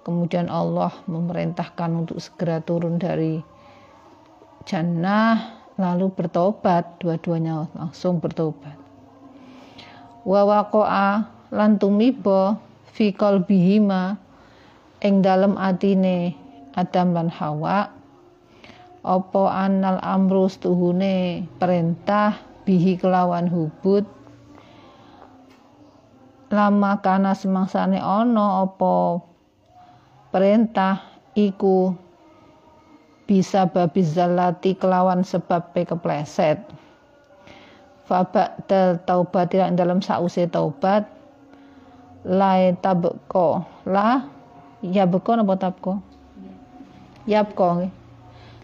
kemudian 0.05 0.51
Allah 0.51 0.93
memerintahkan 1.09 2.05
untuk 2.05 2.21
segera 2.21 2.61
turun 2.61 3.01
dari 3.01 3.41
jannah 4.65 5.61
lalu 5.77 6.13
bertobat 6.13 7.01
dua-duanya 7.01 7.69
langsung 7.73 8.21
bertobat. 8.21 8.77
Wa 10.25 10.41
waqa'a 10.45 11.09
lan 11.53 11.77
tumiba 11.77 12.57
fi 12.95 13.11
qalbihima 13.11 14.15
ing 15.03 15.19
dalem 15.19 15.59
atine 15.59 16.31
Adam 16.79 17.11
lan 17.11 17.27
Hawa. 17.27 17.91
Apa 19.05 19.43
anal 19.69 20.01
amru 20.01 20.49
tuhune 20.49 21.45
perintah 21.61 22.39
bihi 22.65 22.97
kelawan 22.97 23.45
hubut? 23.51 24.07
Lama 26.49 27.03
kana 27.03 27.35
semangsane 27.35 27.99
ana 27.99 28.63
apa 28.65 29.21
perintah 30.31 31.03
iku 31.35 31.93
bisa 33.27 33.67
babi 33.69 34.01
zalati 34.01 34.73
kelawan 34.73 35.21
sebab 35.21 35.75
pe 35.75 35.85
kepleset. 35.85 36.63
Fabak 38.09 38.65
tel 38.69 39.01
taubat 39.05 39.53
tidak 39.53 39.73
dalam 39.77 39.99
sause 40.01 40.45
taubat 40.49 41.14
lai 42.25 42.73
tabko 42.81 43.61
la 43.85 44.25
ya 44.81 45.05
beko 45.05 45.37
napa 45.37 45.61
tabko 45.61 46.01
yapko 47.29 47.85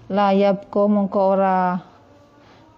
la 0.09 0.33
yapko 0.33 0.81
mongko 0.89 1.21
ora 1.37 1.77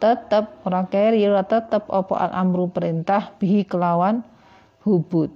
tetep 0.03 0.59
ora 0.67 0.83
keri 0.91 1.23
ora 1.23 1.47
tetep 1.47 1.87
apa 1.87 2.13
al 2.19 2.31
amru 2.35 2.67
perintah 2.67 3.31
bihi 3.39 3.63
kelawan 3.63 4.19
hubud. 4.83 5.31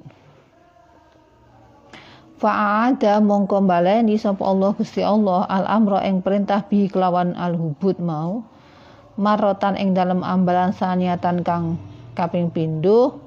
Fa'ada 2.37 3.17
mongko 3.17 3.65
baleni 3.65 4.19
sapa 4.19 4.45
Allah 4.45 4.75
Gusti 4.77 5.01
Allah 5.01 5.47
al 5.49 5.65
amra 5.65 6.05
ing 6.05 6.21
perintah 6.21 6.61
bi 6.61 6.85
kelawan 6.85 7.33
al 7.33 7.57
hubud 7.57 7.97
mau 7.97 8.45
marotan 9.17 9.73
ing 9.73 9.97
dalam 9.97 10.21
ambalan 10.21 10.69
saniatan 10.69 11.41
kang 11.41 11.81
kaping 12.13 12.53
pindho 12.53 13.17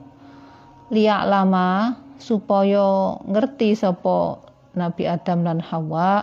liak 0.94 1.26
lama 1.26 1.98
supaya 2.20 3.16
ngerti 3.24 3.74
sapa 3.74 4.38
Nabi 4.76 5.08
Adam 5.08 5.42
dan 5.42 5.58
Hawa 5.58 6.22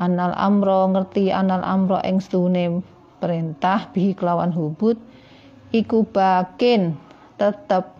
anal 0.00 0.32
amro 0.36 0.88
ngerti 0.92 1.34
anal 1.34 1.60
amro 1.66 2.00
ing 2.04 2.22
stune 2.22 2.80
perintah 3.20 3.90
bi 3.92 4.12
kelawan 4.12 4.52
hubud 4.52 4.96
iku 5.72 6.04
bakin 6.06 6.96
tetep 7.36 7.96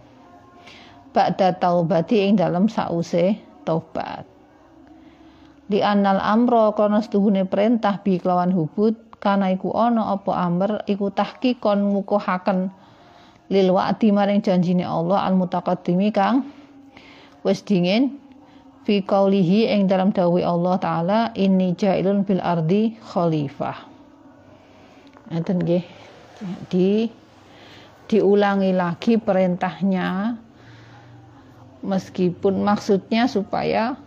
ba'da 1.17 1.57
taubati 1.57 2.29
ing 2.29 2.37
dalam 2.37 2.69
sause 2.69 3.41
taubat. 3.65 4.29
Di 5.67 5.81
anal 5.83 6.21
amro 6.21 6.77
krana 6.77 7.03
setuhune 7.03 7.49
perintah 7.49 7.99
bi 8.05 8.21
kelawan 8.21 8.53
hubut 8.53 8.95
kana 9.19 9.51
iku 9.51 9.73
ana 9.75 10.15
apa 10.15 10.33
amr 10.37 10.71
iku 10.87 11.11
tahqiqon 11.11 11.97
ngukuhaken 11.97 12.71
lil 13.51 13.69
wa'di 13.75 14.13
maring 14.13 14.45
janjine 14.45 14.87
Allah 14.87 15.27
al 15.27 15.35
mutaqaddimi 15.35 16.15
kang 16.15 16.47
wis 17.47 17.63
dingin 17.63 18.19
fi 18.83 18.99
qaulihi 19.07 19.71
ing 19.71 19.87
dalam 19.87 20.11
dawuh 20.11 20.43
Allah 20.43 20.75
taala 20.83 21.21
inni 21.39 21.79
ja'ilun 21.79 22.27
bil 22.27 22.43
ardi 22.43 22.99
khalifah. 22.99 23.87
Enten 25.31 25.63
nggih. 25.63 25.87
Di 26.69 27.09
diulangi 28.07 28.71
lagi 28.71 29.19
perintahnya 29.19 30.39
meskipun 31.83 32.63
maksudnya 32.63 33.27
supaya 33.27 33.99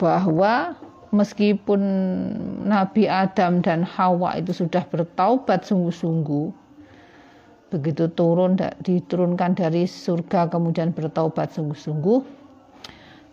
bahwa 0.00 0.72
meskipun 1.12 1.80
Nabi 2.64 3.04
Adam 3.08 3.60
dan 3.60 3.84
Hawa 3.84 4.40
itu 4.40 4.52
sudah 4.52 4.84
bertaubat 4.88 5.68
sungguh-sungguh 5.68 6.68
begitu 7.68 8.08
turun 8.16 8.56
diturunkan 8.80 9.52
dari 9.52 9.84
surga 9.84 10.48
kemudian 10.48 10.96
bertaubat 10.96 11.52
sungguh-sungguh 11.52 12.37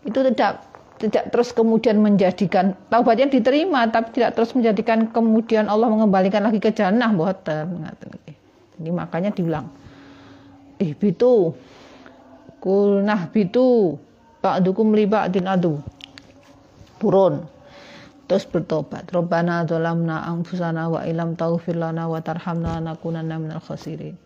itu 0.06 0.20
tidak 0.32 0.64
tidak 0.96 1.28
terus 1.34 1.52
kemudian 1.52 2.00
menjadikan 2.00 2.72
taubatnya 2.88 3.28
diterima 3.28 3.90
tapi 3.92 4.16
tidak 4.16 4.40
terus 4.40 4.56
menjadikan 4.56 5.12
kemudian 5.12 5.68
Allah 5.68 5.92
mengembalikan 5.92 6.46
lagi 6.46 6.64
ke 6.64 6.72
jannah 6.72 7.12
boten 7.12 7.84
ini 8.80 8.90
makanya 8.96 9.36
diulang 9.36 9.68
eh 10.80 10.96
itu 10.96 11.52
Kul 12.66 13.06
nahbitu 13.06 13.94
ba'dukum 14.42 14.98
li 14.98 15.06
ba'din 15.06 15.46
adu. 15.46 15.86
Turun. 16.98 17.46
Terus 18.26 18.50
bertobat. 18.50 19.06
Rabbana 19.14 19.70
dzalamna 19.70 20.26
anfusana 20.26 20.90
wa 20.90 21.06
ilam 21.06 21.38
taghfir 21.38 21.78
lana 21.78 22.10
wa 22.10 22.18
tarhamna 22.26 22.82
lanakunanna 22.82 23.38
minal 23.38 23.62
khasirin. 23.62 24.18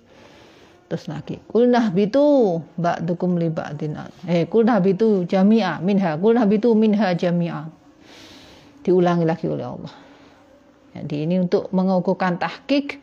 Terus 0.89 1.05
lagi. 1.05 1.37
Kul 1.45 1.69
nahbitu 1.69 2.57
ba'dukum 2.73 3.37
li 3.37 3.53
ba'din 3.53 3.93
Eh, 4.25 4.49
kul 4.49 4.65
nahbitu 4.65 5.21
jami'a 5.29 5.77
minha. 5.85 6.17
Kul 6.17 6.33
nahbitu 6.33 6.73
minha 6.73 7.13
jami'a. 7.13 7.69
Diulangi 8.81 9.21
lagi 9.21 9.45
oleh 9.45 9.69
Allah. 9.69 9.93
Jadi 10.97 11.29
ini 11.29 11.37
untuk 11.37 11.69
mengukuhkan 11.69 12.41
tahkik, 12.41 12.97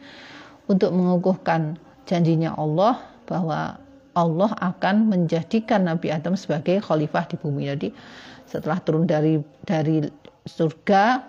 untuk 0.67 0.91
mengukuhkan 0.91 1.79
janjinya 2.11 2.59
Allah 2.59 2.99
bahwa 3.31 3.79
Allah 4.17 4.51
akan 4.59 5.13
menjadikan 5.13 5.87
Nabi 5.87 6.11
Adam 6.11 6.35
sebagai 6.35 6.83
khalifah 6.83 7.31
di 7.31 7.37
bumi. 7.39 7.71
Jadi 7.71 7.89
setelah 8.51 8.83
turun 8.83 9.07
dari 9.07 9.39
dari 9.63 10.03
surga, 10.43 11.23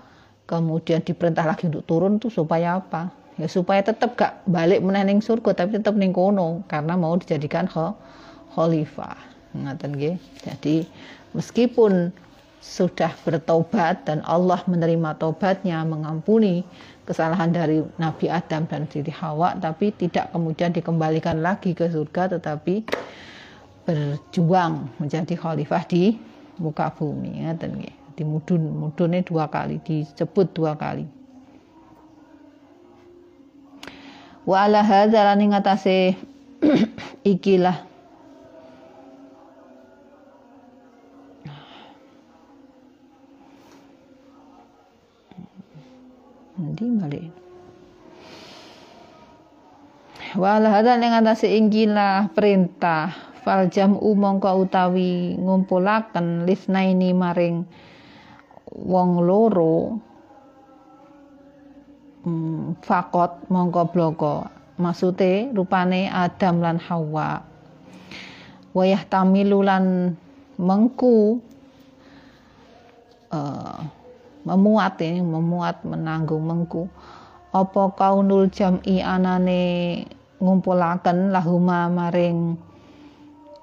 kemudian 0.50 1.06
diperintah 1.06 1.46
lagi 1.46 1.70
untuk 1.70 1.86
turun 1.86 2.18
tuh 2.18 2.34
supaya 2.34 2.82
apa? 2.82 3.27
Ya 3.38 3.46
supaya 3.46 3.86
tetap 3.86 4.18
gak 4.18 4.42
balik 4.50 4.82
meneng 4.82 5.22
surga 5.22 5.64
tapi 5.64 5.78
tetap 5.78 5.94
ning 5.94 6.12
kono 6.12 6.66
karena 6.66 6.98
mau 6.98 7.14
dijadikan 7.18 7.70
khalifah. 7.70 9.18
Ngaten 9.54 9.92
nggih? 9.94 10.16
Jadi 10.44 10.86
meskipun 11.38 12.10
sudah 12.58 13.14
bertobat 13.24 14.04
dan 14.10 14.20
Allah 14.26 14.60
menerima 14.66 15.16
tobatnya 15.22 15.86
mengampuni 15.86 16.66
kesalahan 17.06 17.54
dari 17.54 17.80
Nabi 18.02 18.28
Adam 18.28 18.68
dan 18.68 18.90
Siti 18.90 19.14
Hawa 19.14 19.56
tapi 19.62 19.94
tidak 19.96 20.34
kemudian 20.36 20.74
dikembalikan 20.74 21.40
lagi 21.40 21.72
ke 21.72 21.88
surga 21.88 22.36
tetapi 22.36 22.84
berjuang 23.88 24.92
menjadi 25.00 25.38
khalifah 25.38 25.86
di 25.88 26.18
muka 26.60 26.92
bumi. 26.92 27.46
Ya 27.46 27.54
di 28.18 28.26
mudun 28.26 28.74
mudunnya 28.74 29.22
dua 29.22 29.46
kali 29.46 29.78
disebut 29.86 30.50
dua 30.58 30.74
kali 30.74 31.17
wa 34.48 34.58
ala 34.64 34.80
hadza 34.82 35.28
lan 35.28 35.44
ngatasi 35.44 36.16
ikilah. 37.36 37.84
Nanti 46.58 46.84
balik. 46.90 47.30
Wala 50.38 50.74
hada 50.74 50.98
ing 50.98 51.14
atase 51.14 51.54
ingkilah 51.54 52.34
perintah. 52.34 53.14
Fal 53.46 53.72
jam'u 53.72 54.12
mongko 54.18 54.66
utawi 54.66 55.38
ngumpulaken 55.40 56.44
lisnaini 56.44 57.16
maring 57.16 57.64
wong 58.76 59.24
loro 59.24 59.96
hmm, 62.28 62.84
fakot 62.84 63.48
mongko 63.48 63.88
bloko. 63.88 64.36
Maksude 64.78 65.56
rupane 65.56 66.12
Adam 66.12 66.62
lan 66.62 66.78
Hawa. 66.78 67.42
Wayah 68.76 69.02
tamilulan 69.10 70.14
mengku 70.60 71.42
uh, 73.34 73.80
memuat 74.46 75.02
ini 75.02 75.24
memuat 75.24 75.82
menanggung 75.82 76.46
mengku. 76.46 76.86
Apa 77.56 77.96
kaunul 77.98 78.54
jam'i 78.54 79.02
anane 79.02 80.06
ngumpulaken 80.38 81.34
lahuma 81.34 81.90
maring 81.90 82.54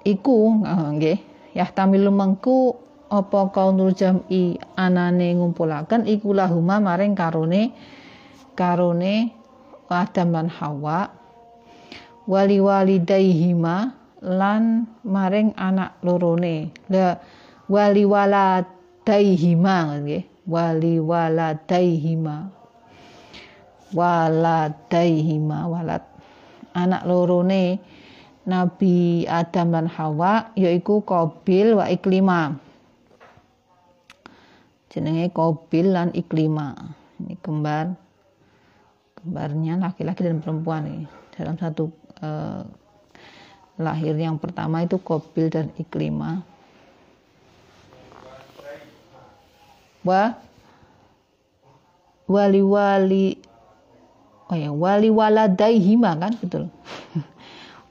iku? 0.03 0.51
Nggih. 0.99 1.21
Yahtamilu 1.55 2.11
mengku 2.11 2.75
apa 3.07 3.55
kaunul 3.55 3.95
jam'i 3.95 4.59
anane 4.75 5.31
ngumpulaken 5.39 6.03
iku 6.11 6.35
lahuma 6.35 6.83
maring 6.83 7.15
karone 7.15 7.71
karone 8.55 9.35
Adam 9.91 10.33
lan 10.33 10.49
Hawa 10.49 11.13
wali 12.25 12.57
walidaihima 12.57 13.93
lan 14.25 14.89
maring 15.05 15.53
anak 15.53 16.01
lorone. 16.01 16.73
La 16.89 17.21
wali 17.69 18.01
waladaihima 18.01 20.01
nggih 20.01 20.25
wali 20.49 20.97
waladaihima 20.97 22.49
waladaihima 23.93 25.59
walad 25.69 26.01
anak 26.73 27.05
lorone 27.05 27.77
Nabi 28.45 29.25
Adam 29.25 29.73
dan 29.73 29.89
Hawa 29.89 30.53
yaiku 30.53 31.01
Qabil 31.01 31.73
wa 31.73 31.89
Iklima. 31.89 32.53
Jenenge 34.93 35.33
Qabil 35.33 35.89
lan 35.89 36.13
Iklima. 36.13 36.77
Ini 37.17 37.41
kembar 37.41 38.04
kembarnya 39.25 39.81
laki-laki 39.81 40.21
dan 40.21 40.37
perempuan 40.37 40.85
nih. 40.85 41.03
Dalam 41.33 41.57
satu 41.57 41.89
eh, 42.21 42.61
lahir 43.81 44.13
yang 44.13 44.37
pertama 44.37 44.85
itu 44.85 45.01
Qabil 45.01 45.49
dan 45.49 45.73
Iklima. 45.81 46.45
Wa 50.05 50.37
wali 52.29 52.61
wali 52.61 53.41
oh 54.53 54.57
ya 54.57 54.69
wali 54.69 55.09
waladaihima 55.09 56.21
kan 56.21 56.37
betul. 56.37 56.69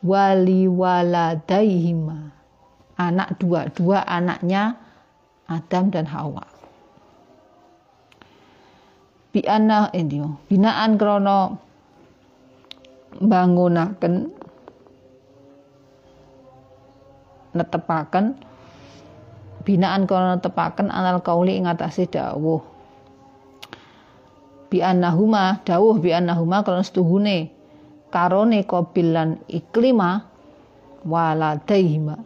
Wali 0.04 0.68
waladaihima 0.68 2.28
anak 3.00 3.40
dua 3.40 3.72
dua 3.72 4.04
anaknya 4.04 4.76
Adam 5.48 5.88
dan 5.88 6.04
Hawa 6.04 6.53
biana 9.34 9.90
ini 9.90 10.22
binaan 10.46 10.94
krono 10.94 11.58
bangunaken. 13.18 14.30
Netepaken. 17.54 18.26
Binaan 19.64 20.06
kono 20.06 20.38
tepaken 20.38 20.90
anal 20.90 21.18
kauli 21.24 21.58
ing 21.58 21.66
atase 21.66 22.06
dawuh. 22.06 22.62
Bi 24.70 24.78
annahuma 24.82 25.62
dawuh 25.66 25.98
bi 25.98 26.14
annahuma 26.14 26.62
kono 26.62 26.86
setuhune. 26.86 27.50
Karone 28.14 28.62
qabil 28.62 29.10
lan 29.10 29.42
iklima 29.50 30.22
waladaihima 31.02 32.16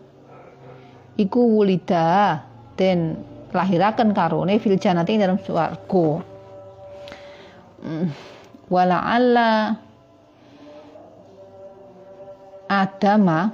iku 1.19 1.41
wulida 1.59 2.39
den 2.79 3.19
lahiraken 3.51 4.15
karone 4.15 4.61
fil 4.63 4.79
janati 4.79 5.19
dalam 5.19 5.41
swarga 5.43 6.23
hmm. 7.83 8.07
wala 8.69 8.99
alla 9.03 9.51
adama 12.69 13.49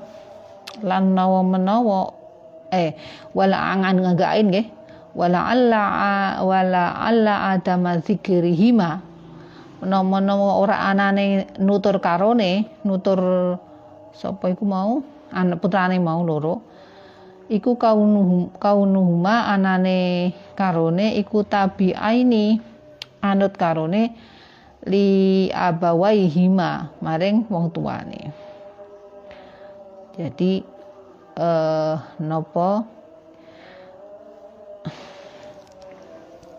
lan 0.82 1.14
nawa 1.14 1.40
menawa 1.46 2.10
eh 2.74 2.98
wala 3.30 3.56
angan 3.74 3.96
ngagain 4.02 4.46
nggih. 4.50 4.66
Wala 5.14 5.46
alla 5.46 5.82
wala 6.42 6.98
alla 6.98 7.54
adama 7.54 8.02
zikrihima. 8.02 8.98
Menawa 9.84 10.58
ora 10.58 10.90
anane 10.90 11.54
nutur 11.62 12.02
karone 12.02 12.82
nutur 12.82 13.20
sapa 14.10 14.50
iku 14.50 14.66
mau? 14.66 14.98
Anak 15.30 15.62
putrane 15.62 16.02
mau 16.02 16.26
loro. 16.26 16.66
Iku 17.46 17.78
kaunuhum 17.78 18.58
kaunuhuma 18.58 19.46
anane 19.54 20.32
karone 20.58 21.14
iku 21.14 21.46
tabiaini 21.46 22.73
anut 23.24 23.56
karone 23.56 24.12
li 24.84 25.48
abawaihima 25.48 27.00
maring 27.00 27.48
wong 27.48 27.72
tuane. 27.72 28.22
Jadi 30.14 30.60
eh, 31.40 31.96
nopo? 32.20 32.70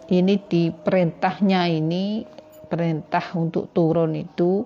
Ini 0.05 0.37
di 0.45 0.69
perintahnya 0.69 1.65
ini 1.65 2.21
perintah 2.69 3.25
untuk 3.33 3.73
turun 3.73 4.13
itu 4.13 4.61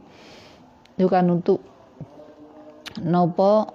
bukan 1.00 1.26
untuk 1.32 1.64
nopo 3.04 3.68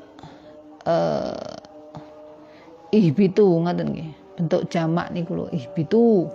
eh, 0.88 2.96
ihbitu 2.96 3.44
ngaten 3.64 3.88
nggih? 3.92 4.10
Bentuk 4.34 4.66
jamak 4.66 5.14
niku 5.14 5.38
lho 5.38 5.46
ihbitu 5.54 6.26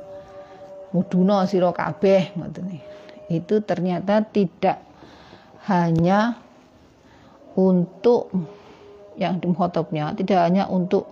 muduna 0.95 1.45
sira 1.45 1.69
kabeh 1.69 2.34
ngoten 2.38 2.82
itu 3.30 3.62
ternyata 3.62 4.25
tidak 4.25 4.82
hanya 5.69 6.39
untuk 7.54 8.34
yang 9.19 9.38
dimkhotobnya 9.38 10.17
tidak 10.17 10.49
hanya 10.49 10.65
untuk 10.65 11.06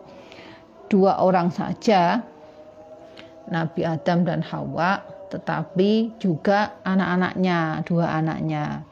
dua 0.90 1.22
orang 1.22 1.52
saja 1.54 2.26
Nabi 3.48 3.86
Adam 3.86 4.26
dan 4.26 4.42
Hawa 4.42 5.04
tetapi 5.28 6.16
juga 6.18 6.80
anak-anaknya 6.88 7.84
dua 7.84 8.18
anaknya 8.18 8.88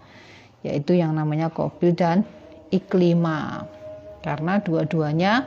yaitu 0.66 0.98
yang 0.98 1.14
namanya 1.14 1.54
Kobil 1.54 1.94
dan 1.94 2.26
Iklima. 2.74 3.70
Karena 4.26 4.58
dua-duanya 4.58 5.46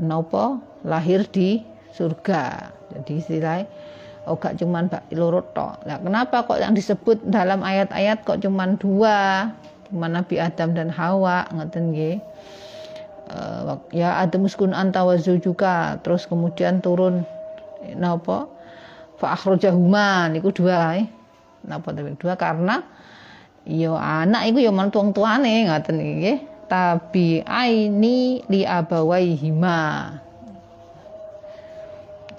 nopo 0.00 0.64
lahir 0.80 1.28
di 1.28 1.60
surga. 1.92 2.72
Jadi 2.88 3.20
istilahnya 3.20 3.68
oh 4.30 4.38
gak 4.38 4.62
cuman 4.62 4.86
Mbak 4.86 5.10
Lurut 5.18 5.50
tok. 5.52 5.82
Nah, 5.84 5.98
kenapa 5.98 6.46
kok 6.46 6.62
yang 6.62 6.72
disebut 6.72 7.18
dalam 7.26 7.66
ayat-ayat 7.66 8.22
kok 8.22 8.38
cuman 8.38 8.78
dua? 8.78 9.50
Cuma 9.90 10.06
Nabi 10.06 10.38
Adam 10.38 10.70
dan 10.70 10.86
Hawa 10.86 11.50
ngoten 11.50 11.90
nggih 11.90 12.22
uh, 13.34 13.78
ya 13.90 14.22
ada 14.22 14.36
muskun 14.38 14.74
anta 14.74 15.02
wa 15.06 15.18
juga 15.18 15.98
terus 16.02 16.26
kemudian 16.26 16.82
turun 16.82 17.26
napa 17.96 18.46
fa 19.16 19.34
akhrajahuma 19.34 20.28
niku 20.30 20.52
dua 20.52 21.00
eh. 21.00 21.06
napa 21.64 21.92
tapi 21.92 22.14
dua 22.18 22.34
karena 22.36 22.84
yo 23.68 23.94
ya 23.96 24.24
anak 24.24 24.48
iku 24.50 24.58
yo 24.62 24.70
ya 24.70 24.72
mantuang 24.72 25.12
tuane 25.12 25.68
ngoten 25.68 25.96
nggih 25.98 26.38
tabi 26.70 27.42
aini 27.44 28.46
li 28.46 28.62
abawaihima 28.62 29.78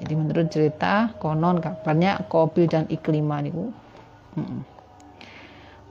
jadi 0.02 0.18
menurut 0.18 0.50
cerita 0.50 1.14
konon 1.22 1.62
kabarnya 1.62 2.26
Kobil 2.26 2.66
dan 2.66 2.90
Iklima 2.90 3.38
niku. 3.38 3.70
Hmm. 4.34 4.66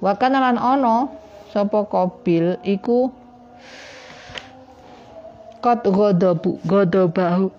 lan 0.02 0.58
ana 0.58 1.06
sapa 1.54 1.86
qabil 1.86 2.58
iku 2.66 3.14
kot 5.62 5.86
godobu 5.86 6.58
godobahu 6.66 7.54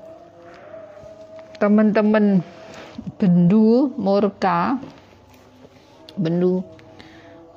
teman-teman 1.55 2.43
bendu 3.15 3.95
murka 3.95 4.75
bendu. 6.19 6.67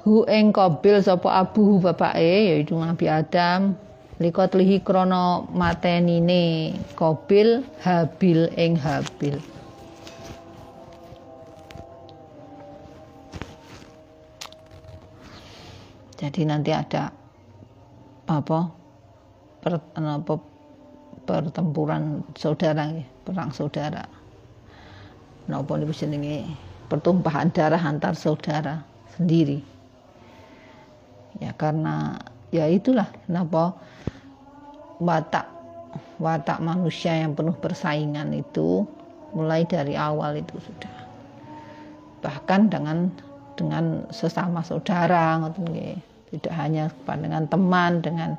Hu 0.07 0.22
ing 0.30 0.54
qabil 0.54 1.02
sapa 1.02 1.42
abuhu 1.42 1.83
bapake 1.83 2.54
yaitu 2.54 2.78
Nabi 2.78 3.11
Adam 3.11 3.74
lihi 4.22 4.79
krana 4.87 5.42
matenine 5.50 6.70
qabil 6.94 7.66
habil 7.83 8.46
ing 8.55 8.79
habil. 8.79 9.42
Jadi 16.14 16.46
nanti 16.46 16.70
ada 16.70 17.11
apa? 18.31 18.59
Per, 19.61 19.72
apa? 19.98 20.35
Pertempuran 21.24 22.22
saudara 22.37 22.87
perang 23.24 23.50
saudara. 23.50 24.05
Napa 25.50 25.72
niku 25.77 25.92
jenenge? 25.92 26.48
Pertumpahan 26.88 27.50
darah 27.50 27.81
antar 27.81 28.14
saudara 28.14 28.85
sendiri. 29.16 29.61
Ya 31.42 31.50
karena 31.57 32.20
ya 32.55 32.70
itulah 32.70 33.11
kenapa 33.27 33.74
watak 35.04 35.46
watak 36.18 36.58
manusia 36.64 37.14
yang 37.14 37.36
penuh 37.36 37.54
persaingan 37.54 38.32
itu 38.34 38.88
mulai 39.34 39.66
dari 39.66 39.98
awal 39.98 40.38
itu 40.38 40.56
sudah. 40.58 40.94
Bahkan 42.22 42.72
dengan 42.72 43.10
dengan 43.54 44.08
sesama 44.10 44.64
saudara 44.64 45.38
tidak 46.32 46.54
hanya 46.54 46.90
dengan 47.06 47.46
teman 47.46 48.02
dengan 48.02 48.34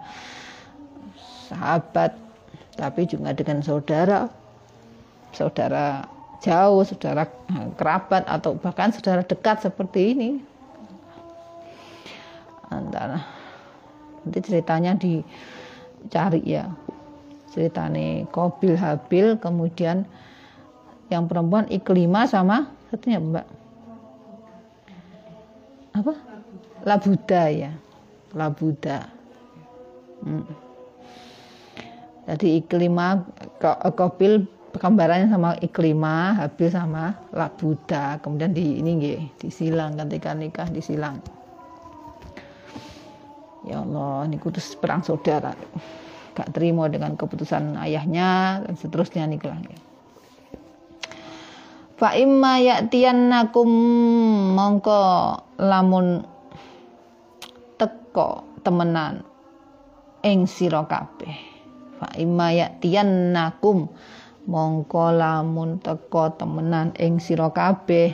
sahabat 1.47 2.15
tapi 2.75 3.07
juga 3.07 3.31
dengan 3.31 3.63
saudara. 3.63 4.27
Saudara 5.35 6.07
jauh 6.39 6.79
saudara 6.87 7.27
kerabat 7.75 8.23
atau 8.23 8.55
bahkan 8.55 8.91
saudara 8.95 9.19
dekat 9.23 9.67
seperti 9.67 10.15
ini. 10.15 10.29
Antara 12.71 13.19
nanti 14.25 14.39
ceritanya 14.41 14.97
dicari 16.05 16.41
ya. 16.45 16.69
Ceritanya 17.49 18.27
Kobil 18.29 18.77
Habil 18.77 19.39
kemudian 19.41 20.05
yang 21.09 21.25
perempuan 21.25 21.65
Iklima 21.71 22.29
sama 22.29 22.69
satunya 22.93 23.17
mbak. 23.17 23.47
Apa? 25.95 26.13
Labuda 26.85 27.43
ya. 27.49 27.71
Labuda. 28.35 29.09
Hmm. 30.25 30.47
jadi 32.25 32.57
Iklima 32.57 33.21
Kobil 33.93 34.49
kembarannya 34.75 35.29
sama 35.29 35.55
Iklima 35.61 36.35
Habil 36.35 36.69
sama 36.73 37.15
Labuda. 37.31 38.19
Kemudian 38.19 38.51
di 38.51 38.81
ini 38.81 38.91
nggih 38.99 39.19
disilang 39.39 39.95
ketika 39.95 40.35
nikah 40.35 40.67
disilang 40.67 41.21
ya 43.65 43.81
Allah 43.81 44.29
terus 44.29 44.77
perang 44.77 45.01
saudara 45.01 45.57
gak 46.35 46.51
terima 46.51 46.85
dengan 46.91 47.17
keputusan 47.17 47.79
ayahnya 47.81 48.61
dan 48.61 48.75
seterusnya 48.75 49.25
nih 49.25 49.41
lah 49.41 49.59
Fa 51.95 52.11
imma 52.11 52.59
ya'tiyannakum 52.59 53.71
mongko 54.51 55.03
lamun 55.63 56.27
teko 57.79 58.43
temenan 58.67 59.23
ing 60.19 60.43
sira 60.43 60.83
kabeh. 60.83 61.31
Fa 61.95 62.11
imma 62.19 62.51
ya'tiyannakum 62.51 63.87
mongko 64.43 65.05
lamun 65.15 65.79
teko 65.79 66.35
temenan 66.35 66.91
ing 66.99 67.23
sira 67.23 67.47
kabeh. 67.55 68.11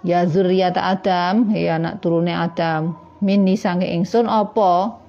Ya 0.00 0.24
zuriyat 0.24 0.80
Adam, 0.80 1.52
ya 1.52 1.76
anak 1.76 2.00
turune 2.00 2.32
Adam, 2.32 2.96
mini 3.26 3.58
sange 3.58 3.90
ingsun 3.90 4.30
apa? 4.30 5.02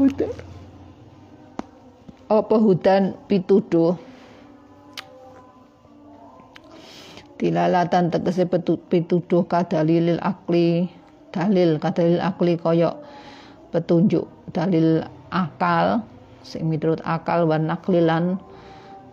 Hudan. 0.00 0.32
Apa 2.32 2.56
hudan 2.56 3.20
pituduh? 3.28 4.00
Tilalatan 7.36 8.08
tegese 8.08 8.48
pituduh 8.88 9.44
kadalilil 9.44 10.20
akli, 10.24 10.88
dalil 11.32 11.76
kadalil 11.76 12.20
akli 12.20 12.56
koyok 12.56 12.96
petunjuk 13.70 14.26
dalil 14.50 15.06
akal 15.30 16.02
sing 16.42 16.66
miturut 16.66 16.98
akal 17.06 17.46
wan 17.46 17.70
naklilan 17.70 18.36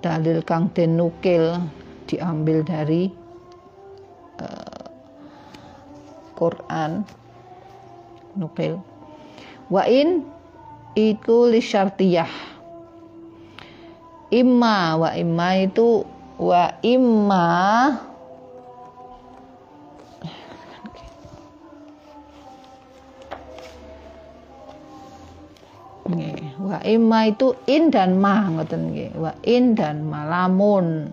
dalil 0.02 0.42
kang 0.42 0.74
den 0.74 0.98
nukil 0.98 1.62
diambil 2.10 2.66
dari 2.66 3.14
uh, 4.42 4.77
Quran 6.38 7.02
nukil 8.38 8.78
wa 9.74 9.84
in 9.90 10.22
iku 10.94 11.50
lisyartiyah 11.50 12.30
imma 14.30 15.02
wa 15.02 15.10
imma 15.18 15.50
itu 15.66 16.06
wa 16.38 16.70
imma 16.86 17.50
Wa 26.68 26.84
imma 26.84 27.32
itu 27.32 27.56
in 27.70 27.88
dan 27.94 28.20
ma 28.20 28.44
ngoten 28.52 28.92
nggih. 28.92 29.16
Wa 29.16 29.32
in 29.48 29.72
dan 29.72 30.04
ma 30.04 30.28
lamun. 30.28 31.08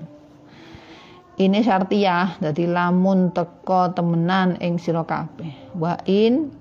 Ini 1.34 1.66
syartiyah, 1.66 2.38
jadi 2.38 2.70
lamun 2.70 3.34
teko 3.34 3.90
temenan 3.90 4.54
ing 4.62 4.78
sira 4.78 5.02
kabeh. 5.02 5.74
Wa 5.74 5.98
in 6.06 6.54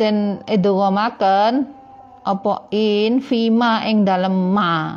dan 0.00 0.40
idghamaken 0.48 1.68
apa 2.24 2.54
in 2.72 3.20
fima 3.20 3.84
ing 3.84 4.08
dalem 4.08 4.56
ma. 4.56 4.96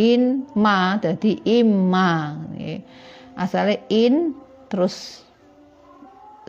In 0.00 0.48
ma 0.56 0.96
dadi 0.96 1.44
imma. 1.44 2.40
Asale 3.36 3.84
in 3.92 4.32
terus 4.72 5.20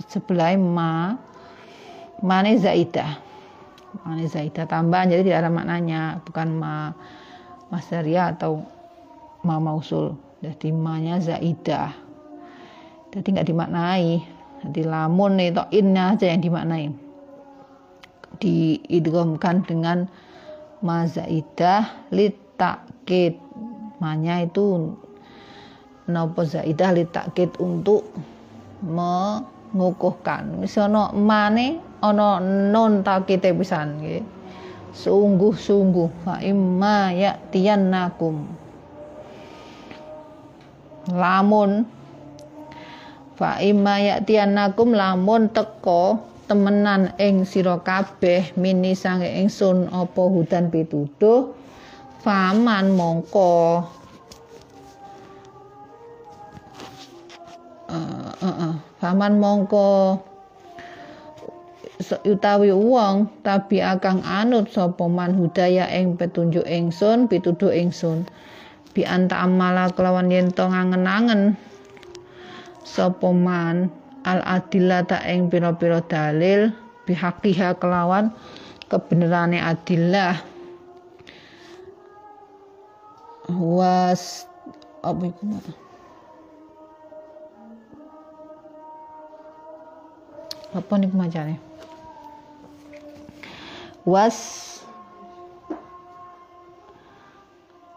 sebelah 0.07 0.55
ma 0.55 1.19
mane 2.23 2.55
zaidah 2.55 3.25
Mane 4.03 4.27
zaidah 4.27 4.67
tambahan 4.67 5.07
jadi 5.07 5.23
tidak 5.23 5.39
ada 5.47 5.51
maknanya, 5.51 6.01
bukan 6.27 6.59
ma 6.59 6.91
masdaria 7.71 8.35
atau 8.35 8.59
ma 9.47 9.55
mausul. 9.55 10.24
Jadi 10.45 10.69
ma-nya 10.69 11.17
zaidah. 11.17 11.89
Jadi 13.10 13.27
nggak 13.34 13.49
dimaknai. 13.49 14.21
Jadi 14.62 14.81
lamun 14.86 15.41
itu 15.41 15.65
innya 15.73 16.13
aja 16.13 16.29
yang 16.29 16.45
dimaknai. 16.45 16.93
Diidghamkan 18.38 19.65
dengan 19.65 20.05
ma 20.86 21.10
zaidah 21.10 22.05
litakid. 22.13 23.41
Manya 23.97 24.45
itu 24.45 24.93
nopo 26.05 26.45
zaidah 26.45 26.93
litakid 26.93 27.49
untuk 27.58 28.05
mengukuhkan. 28.86 30.62
Misalnya 30.62 31.10
mane 31.10 31.81
ana 32.05 32.38
non 32.38 33.01
takite 33.01 33.49
pisan 33.49 33.97
nggih 33.97 34.21
sungguh-sungguh 34.95 36.23
fa 36.23 36.39
imma 36.39 37.12
ya'tiyannakum 37.12 38.64
lamun. 41.11 41.85
Fa 43.35 43.59
imma 43.59 43.99
ya'tiyannakum 43.99 44.95
lamun 44.95 45.51
teko 45.51 46.23
temenan 46.47 47.11
ing 47.19 47.43
sira 47.43 47.81
kabeh 47.81 48.55
mini 48.55 48.95
sange 48.95 49.27
ingsun 49.27 49.91
apa 49.91 50.23
hudan 50.23 50.71
pituduh 50.71 51.51
faman 52.23 52.95
mongko. 52.95 53.83
Uh, 57.85 58.33
uh, 58.41 58.47
uh, 58.71 58.73
faman 58.97 59.37
mongko 59.37 60.17
utawi 62.27 62.75
wong 62.75 63.29
tabi 63.41 63.79
akang 63.79 64.19
anut 64.25 64.67
sapa 64.67 65.07
man 65.07 65.33
hudaya 65.39 65.87
ing 65.95 66.19
petunjuk 66.19 66.67
ingsun 66.67 67.31
pituduh 67.31 67.71
ingsun 67.71 68.27
bi 68.95 69.03
anta 69.03 69.43
amala 69.43 69.91
kelawan 69.91 70.31
yen 70.31 70.55
to 70.55 70.63
ngangen-angen. 70.63 71.60
Sapa 72.88 73.29
man? 73.36 73.91
Al 74.23 74.41
adillata 74.41 75.19
ing 75.27 75.51
pira-pira 75.51 75.99
dalil? 76.01 76.71
Bihaqiha 77.05 77.77
kelawan 77.77 78.31
kebenerane 78.88 79.60
adillah. 79.60 80.39
Was 83.51 84.47
apa 85.03 85.21
iku? 85.29 85.43
Apa 90.73 90.93
nih 90.97 91.12
macane 91.13 91.55
was 94.05 94.84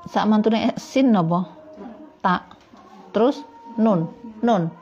sak 0.09 0.25
mantune 0.25 0.73
sin 0.81 1.13
napa? 1.13 1.45
Tak. 2.25 2.43
Terus 3.13 3.45
nun. 3.77 4.09
Nun. 4.43 4.73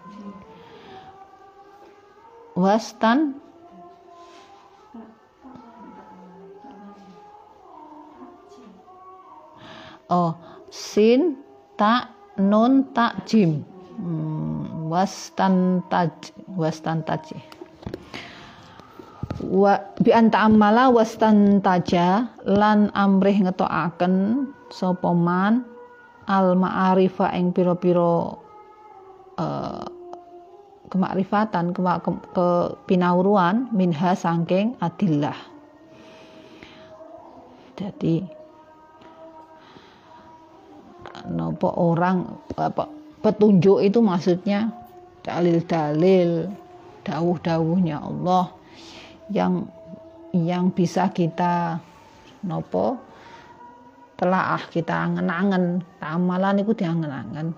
Wastan. 2.56 3.34
Oh 10.06 10.38
sin 10.70 11.40
tak 11.80 12.12
nun 12.36 12.84
tak 12.92 13.24
jim. 13.24 13.64
Hmm, 13.96 14.92
wastan 14.92 15.80
taj 15.88 16.12
wastan 16.52 17.00
taj 17.00 17.32
wa 19.44 19.76
bi 20.00 20.10
anta 20.14 20.48
amala 20.48 20.88
wastan 20.88 21.60
taja 21.60 22.30
lan 22.48 22.88
amrih 22.96 23.44
ngetokaken 23.44 24.46
sapa 24.72 25.12
man 25.12 25.64
al 26.26 26.56
ma'arifa 26.58 27.30
ing 27.36 27.52
pira-pira 27.52 28.34
uh, 29.38 29.84
kemakrifatan 30.88 31.74
ke, 31.74 31.80
ke, 31.82 32.10
ke 32.32 32.48
pinauruan 32.86 33.70
minha 33.74 34.14
sangking 34.14 34.74
adillah. 34.82 35.36
Jadi 37.76 38.24
nopo 41.28 41.68
orang 41.76 42.24
apa 42.56 42.88
petunjuk 43.20 43.82
itu 43.82 43.98
maksudnya 44.00 44.70
dalil-dalil 45.26 46.48
dawuh-dawuhnya 47.02 47.98
Allah 47.98 48.55
yang 49.30 49.66
yang 50.30 50.70
bisa 50.70 51.10
kita 51.10 51.80
nopo 52.44 53.00
telaah 54.16 54.62
kita 54.72 54.92
angen-angen. 54.92 55.84
Amalan 56.00 56.64
itu 56.64 56.72
diangen-angen. 56.72 57.52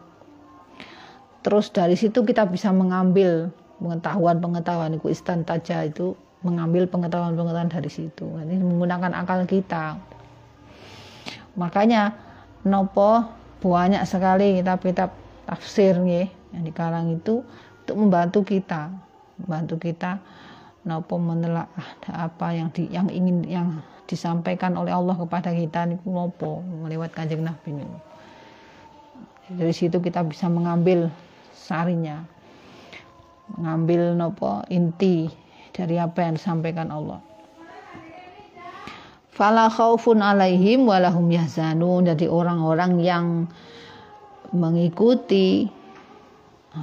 Terus 1.47 1.71
dari 1.71 1.95
situ 1.95 2.27
kita 2.27 2.45
bisa 2.51 2.75
mengambil 2.75 3.49
pengetahuan-pengetahuan 3.79 4.99
itu 4.99 5.07
istantaja 5.07 5.87
itu 5.87 6.19
mengambil 6.43 6.91
pengetahuan-pengetahuan 6.91 7.71
dari 7.71 7.91
situ. 7.91 8.27
Ini 8.27 8.59
menggunakan 8.59 9.15
akal 9.15 9.47
kita. 9.47 9.99
Makanya 11.55 12.15
nopo 12.67 13.27
banyak 13.63 14.03
sekali 14.07 14.63
kitab-kitab 14.63 15.11
tafsir 15.47 15.99
nih 15.99 16.31
yang 16.55 16.63
dikarang 16.67 17.19
itu 17.19 17.43
untuk 17.87 17.97
membantu 17.97 18.41
kita. 18.43 18.91
Membantu 19.39 19.79
kita 19.79 20.19
nopo 20.87 21.19
menelaah 21.19 21.67
apa 22.07 22.55
yang 22.55 22.69
di, 22.71 22.87
yang 22.93 23.11
ingin 23.11 23.43
yang 23.47 23.69
disampaikan 24.07 24.79
oleh 24.79 24.95
Allah 24.95 25.17
kepada 25.19 25.51
kita 25.51 25.89
ini 25.89 25.97
nopo? 26.07 26.63
Melewat 26.63 27.13
kanjeng 27.15 27.43
Nabi. 27.43 27.75
Dari 29.49 29.73
situ 29.73 29.99
kita 29.99 30.23
bisa 30.29 30.47
mengambil 30.47 31.09
sarinya, 31.57 32.21
mengambil 33.57 34.13
nopo 34.13 34.63
inti 34.69 35.33
dari 35.73 35.97
apa 35.97 36.27
yang 36.27 36.37
disampaikan 36.37 36.93
Allah. 36.93 37.21
Fala 39.39 39.71
khaufun 39.71 40.19
alaihim 40.19 40.91
walahum 40.91 41.31
yahzanun. 41.31 42.11
Jadi 42.11 42.27
orang-orang 42.27 42.99
yang 42.99 43.27
mengikuti 44.51 45.71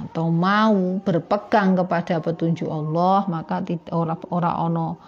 atau 0.04 0.28
mau 0.28 1.00
berpegang 1.00 1.72
kepada 1.78 2.20
petunjuk 2.20 2.68
Allah 2.68 3.24
maka 3.30 3.64
ora 3.94 4.12
ora 4.28 4.52
ono 4.60 5.00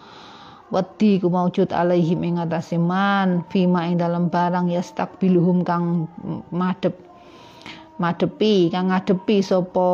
wedi 0.73 1.21
ku 1.21 1.29
maujud 1.33 1.73
alaihim 1.73 2.25
ing 2.25 2.37
atase 2.41 2.77
man 2.77 3.45
fima 3.53 3.89
ing 3.89 4.01
dalam 4.01 4.29
barang 4.29 4.69
yastakbiluhum 4.73 5.65
kang 5.65 6.09
madep 6.53 6.97
madepi 7.99 8.69
kang 8.69 8.93
ngadepi 8.93 9.41
sapa 9.41 9.89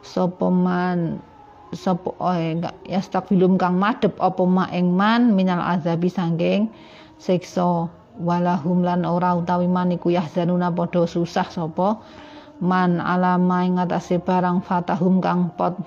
sapa 0.00 0.46
man 0.48 1.20
sapa 1.70 2.10
oe 2.18 2.58
enggak 2.58 2.74
kang 3.60 3.76
madhep 3.78 4.16
apa 4.18 4.42
ma 4.42 4.66
ing 4.74 4.90
man 4.96 5.36
minal 5.38 5.62
azabi 5.62 6.10
sangking 6.10 6.66
siksa 7.20 7.86
walahum 8.18 8.82
lan 8.82 9.06
ora 9.06 9.38
utawi 9.38 9.70
man 9.70 9.94
iku 9.94 10.10
yahzanuna 10.10 10.72
padha 10.74 11.06
susah 11.06 11.46
sapa? 11.46 12.02
Man 12.60 13.00
alama 13.00 13.64
ing 13.64 13.80
atase 13.80 14.20
barang 14.20 14.66
fatahum 14.66 15.22
kang 15.22 15.54
pot 15.54 15.78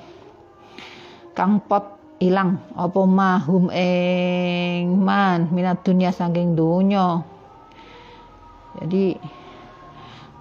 kang 1.36 1.60
pot 1.66 2.00
ilang. 2.24 2.62
Apa 2.80 3.02
mahum 3.04 3.68
ing 3.74 5.04
man 5.04 5.52
minat 5.52 5.84
dunia 5.84 6.16
saking 6.16 6.56
dunya? 6.56 7.22
Jadi 8.80 9.20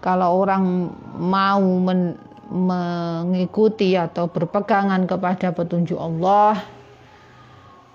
kalau 0.00 0.44
orang 0.46 0.88
mau 1.18 1.62
men 1.82 2.16
mengikuti 2.52 3.96
atau 3.96 4.28
berpegangan 4.28 5.08
kepada 5.08 5.56
petunjuk 5.56 5.96
Allah 5.96 6.60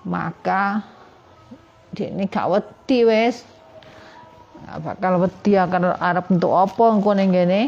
maka 0.02 0.82
ini 1.94 2.26
gak 2.26 2.50
wedi 2.50 3.06
wes 3.06 3.46
bakal 4.84 5.22
wedi 5.22 5.56
akan 5.56 5.96
arep 5.98 6.28
untuk 6.34 6.54
apa 6.54 6.84
engko 6.94 7.12
ning 7.16 7.32
kene 7.32 7.62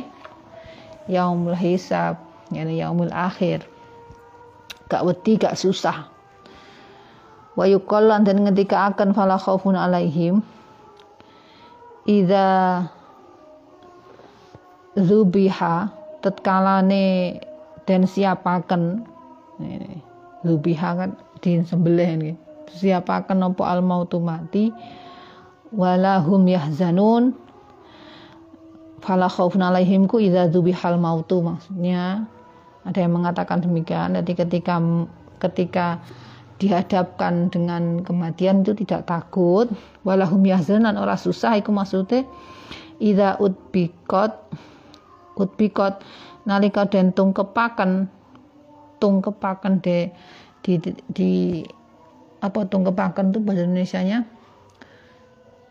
yaumul 1.09 1.57
hisab 1.57 2.19
yani 2.53 2.81
yaumul 2.81 3.11
akhir. 3.13 3.65
Gak 4.89 5.05
wedi 5.05 5.37
gak 5.37 5.57
susah. 5.57 6.09
Wa 7.53 7.65
yuqallan 7.69 8.25
dan 8.25 8.41
ngendika 8.41 8.89
akan 8.89 9.13
fala 9.13 9.37
khaufun 9.37 9.77
alaihim. 9.77 10.41
Idza 12.09 12.83
zubiha 14.97 15.93
tetkalane 16.25 17.37
dan 17.85 18.09
siapaken. 18.09 19.05
Lubiha 20.39 20.89
kan 20.95 21.19
disembelih 21.43 22.09
nggih 22.15 22.37
siapaken 22.71 23.43
apa 23.43 23.63
al 23.65 23.81
mautu 23.81 24.21
mati 24.21 24.69
walahum 25.73 26.45
yahzanun. 26.45 27.35
Fala 28.99 29.31
khaufun 29.31 29.63
alaihim 29.63 30.05
ku 30.11 30.19
idza 30.19 30.51
dzubihal 30.51 30.99
mautu. 30.99 31.39
Maksudnya 31.39 32.27
ada 32.83 32.99
yang 32.99 33.15
mengatakan 33.15 33.63
demikian. 33.63 34.19
Jadi 34.19 34.33
ketika 34.35 34.75
ketika 35.39 36.03
dihadapkan 36.59 37.47
dengan 37.47 38.03
kematian 38.03 38.67
itu 38.67 38.75
tidak 38.83 39.07
takut. 39.07 39.71
Walahum 40.03 40.43
yahzanan 40.43 40.99
ora 40.99 41.15
susah 41.15 41.55
iku 41.55 41.71
maksudnya. 41.71 42.27
Idza 42.99 43.39
utbikot 43.39 44.35
utbikot 45.39 46.03
nalika 46.43 46.83
den 46.83 47.15
tungkepaken 47.15 48.11
tungkepaken 48.99 49.79
de 49.79 50.11
di, 50.59 50.75
di, 50.75 50.91
di 51.15 51.31
apa 52.43 52.67
tungkepaken 52.67 53.31
itu 53.31 53.39
bahasa 53.39 53.63
Indonesia-nya 53.63 54.27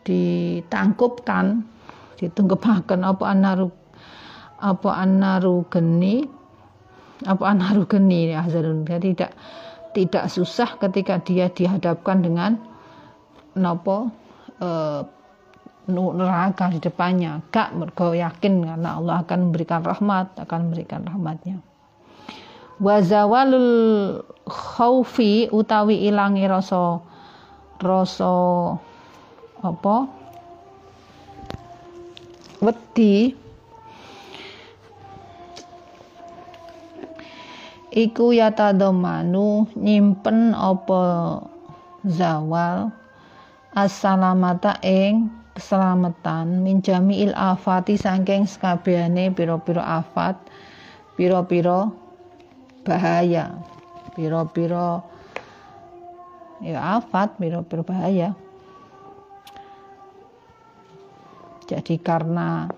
ditangkupkan 0.07 1.63
ditungkepaken 2.19 3.07
apa 3.07 3.25
anaru 3.31 3.69
apa 4.59 4.91
anaru 4.99 5.63
geni 5.71 6.27
apa 7.27 7.45
anaru 7.55 7.87
geni 7.87 8.35
ya 8.35 8.43
tidak 8.47 9.33
tidak 9.95 10.25
susah 10.31 10.79
ketika 10.79 11.19
dia 11.23 11.51
dihadapkan 11.51 12.23
dengan 12.23 12.59
nopo 13.59 14.11
eh, 14.63 15.03
neraka 15.89 16.69
di 16.69 16.79
depannya. 16.79 17.41
Gak 17.49 17.73
mergo 17.75 18.13
yakin 18.13 18.69
karena 18.69 19.01
Allah 19.01 19.25
akan 19.25 19.39
memberikan 19.49 19.81
rahmat 19.81 20.37
akan 20.37 20.59
memberikan 20.69 21.03
rahmatnya. 21.09 21.65
Wazawalul 22.79 24.23
khaufi 24.47 25.51
utawi 25.51 26.07
ilangi 26.07 26.47
rasa 26.47 27.03
rasa 27.83 28.35
apa? 29.63 30.07
Wedi. 32.63 33.35
Iku 37.89 38.37
yatadomanu 38.37 39.67
nyimpen 39.75 40.55
apa 40.55 41.03
zawal? 42.07 42.95
Assalamata 43.75 44.79
ing 44.83 45.31
keselamatan 45.55 46.63
min 46.63 46.83
jami'il 46.83 47.35
afati 47.35 47.95
saking 47.95 48.47
sekabehane 48.47 49.31
pira-pira 49.35 50.03
afat 50.03 50.39
pira-pira 51.15 51.91
bahaya. 52.83 53.55
Pira-pira 54.19 55.03
ya 56.59 56.99
afat 56.99 57.39
pira-pira 57.39 57.87
bahaya 57.87 58.35
jadi 61.69 61.95
karena 62.01 62.73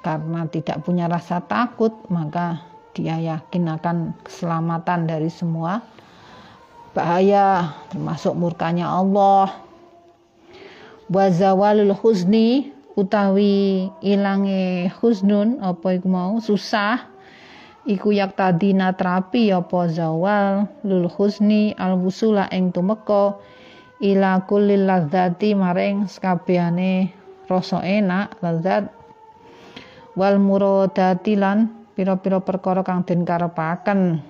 karena 0.00 0.48
tidak 0.48 0.80
punya 0.86 1.10
rasa 1.10 1.44
takut 1.44 1.92
maka 2.08 2.62
dia 2.96 3.18
yakin 3.20 3.68
akan 3.78 3.96
keselamatan 4.24 5.04
dari 5.04 5.28
semua 5.28 5.84
bahaya 6.98 7.78
termasuk 7.94 8.34
murkanya 8.34 8.90
Allah. 8.90 9.54
Wa 11.08 11.30
zawalul 11.30 11.94
husni 11.94 12.74
utawi 12.98 13.88
ilange 14.02 14.90
husnun 14.98 15.62
apa 15.62 15.94
iku 15.94 16.08
mau? 16.10 16.32
Susah. 16.42 17.06
Iku 17.88 18.12
yak 18.12 18.36
tadi 18.36 18.76
natrapi 18.76 19.48
apa 19.48 19.88
zawal 19.88 20.68
lul 20.84 21.08
husni 21.08 21.72
al 21.78 21.96
wusula 21.96 22.44
ing 22.52 22.68
tumeka 22.68 23.40
ila 23.98 24.46
kulli 24.46 24.78
ladzati 24.78 25.58
maring 25.58 26.06
sakabehane 26.06 27.10
rasa 27.50 27.82
enak 27.82 28.38
ladzat. 28.38 28.84
Wal 30.18 30.38
muradati 30.42 31.38
lan 31.38 31.90
pira-pira 31.94 32.42
perkara 32.42 32.82
kang 32.82 33.06
den 33.06 33.22
karepaken. 33.22 34.22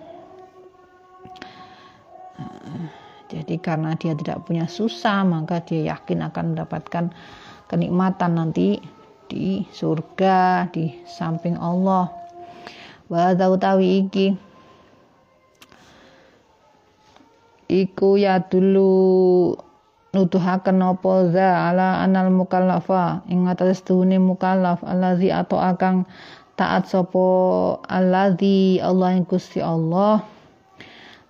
Jadi 3.28 3.60
karena 3.60 3.92
dia 3.96 4.16
tidak 4.16 4.48
punya 4.48 4.64
susah 4.64 5.20
maka 5.24 5.60
dia 5.60 5.92
yakin 5.92 6.24
akan 6.32 6.56
mendapatkan 6.56 7.12
kenikmatan 7.68 8.40
nanti 8.40 8.80
di 9.28 9.68
surga 9.68 10.68
di 10.72 10.88
samping 11.04 11.60
Allah. 11.60 12.08
Wa 13.12 13.36
utawi 13.36 14.08
iki 14.08 14.47
iku 17.68 18.16
ya 18.16 18.40
dulu 18.48 19.52
nuduhaken 20.16 20.80
apa 20.80 21.12
za 21.28 21.68
ala 21.68 22.00
anal 22.00 22.32
mukallafa 22.32 23.20
ing 23.28 23.44
atas 23.44 23.84
tuhune 23.84 24.16
mukallaf 24.16 24.80
allazi 24.80 25.28
atau 25.28 25.60
akang 25.60 26.08
taat 26.56 26.88
sapa 26.88 27.28
allazi 27.86 28.80
Allah 28.80 29.14
ing 29.14 29.28
Gusti 29.28 29.60
Allah. 29.60 30.24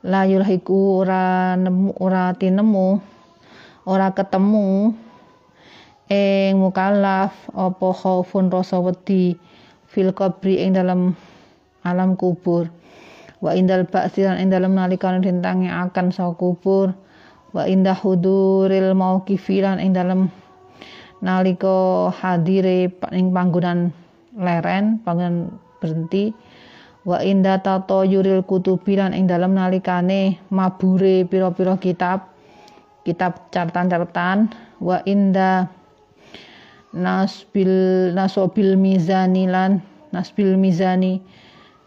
La 0.07 0.24
yulhiku 0.30 1.03
ora 1.03 1.59
nemu 1.59 1.99
ora 1.99 2.30
tinemu 2.39 3.03
ora 3.82 4.14
ketemu 4.14 4.95
ing 6.07 6.55
mukallaf 6.62 7.34
apa 7.51 7.89
khaufun 7.99 8.47
rasa 8.47 8.78
wedi 8.78 9.34
fil 9.91 10.14
qabri 10.14 10.62
ing 10.62 10.78
dalam 10.78 11.18
alam 11.82 12.14
kubur 12.14 12.70
wa 13.39 13.55
indal 13.55 13.86
ba'si 13.86 14.26
lan 14.26 14.43
ing 14.43 14.51
dalam 14.51 14.74
nalikane 14.74 15.22
dintangi 15.22 15.70
akan 15.70 16.11
sa 16.11 16.30
kubur. 16.34 16.91
Wa 17.55 17.64
indah 17.64 17.97
huduril 17.97 18.93
mauqifi 18.93 19.64
lan 19.64 19.80
ing 19.80 19.97
dalam 19.97 20.28
nalika 21.24 22.12
hadire 22.12 22.93
ing 23.14 23.32
panggonan 23.32 23.95
leren 24.36 25.01
panggonan 25.03 25.55
berhenti. 25.80 26.34
Wa 27.09 27.24
inda 27.24 27.57
tato 27.64 28.05
yuril 28.05 28.45
kutubilan 28.45 29.16
ing 29.16 29.24
dalam 29.30 29.57
nalikane 29.57 30.36
mabure 30.53 31.24
pira-pira 31.24 31.80
kitab 31.80 32.28
kitab 33.07 33.49
catatan-catatan. 33.49 34.53
Wa 34.82 35.01
inda 35.09 35.72
nasbil 36.93 38.12
nasobil 38.12 38.76
mizani 38.76 39.49
lan 39.49 39.80
nasbil 40.12 40.57
mizani 40.57 41.20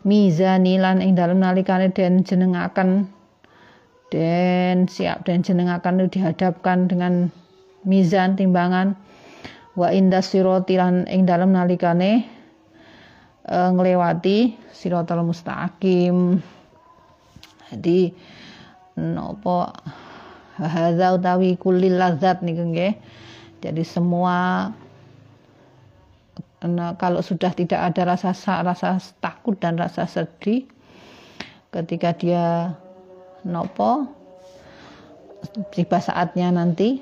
mizani 0.02 0.82
lan 0.82 1.00
ing 1.02 1.14
dalam 1.14 1.42
nalikane 1.42 1.94
den 1.94 2.26
jenengaken. 2.26 3.10
Den 4.12 4.92
siap 4.92 5.24
den 5.24 5.46
jenengaken 5.46 6.10
dihadapkan 6.12 6.92
dengan 6.92 7.32
mizan 7.88 8.36
timbangan. 8.36 8.98
Wa 9.78 9.94
inda 9.96 10.20
siroti 10.20 10.76
lan 10.76 11.08
ing 11.08 11.24
dalam 11.24 11.56
nalikane 11.56 12.28
e, 13.48 13.58
nglewati 13.72 14.58
siratal 14.76 15.24
mustaqim. 15.24 16.44
Jadi 17.72 18.12
nopo 19.00 19.72
hadza 20.60 21.16
utawi 21.16 21.56
kulli 21.56 21.88
lazat 21.88 22.44
niku 22.44 22.68
nggih. 22.68 22.94
Jadi 23.62 23.84
semua 23.86 24.68
kalau 27.02 27.26
sudah 27.26 27.52
tidak 27.58 27.82
ada 27.82 28.14
rasa 28.14 28.34
rasa 28.62 29.02
takut 29.18 29.58
dan 29.58 29.82
rasa 29.82 30.06
sedih 30.06 30.70
ketika 31.74 32.14
dia 32.14 32.78
nopo 33.42 34.06
tiba 35.74 35.98
saatnya 35.98 36.54
nanti 36.54 37.02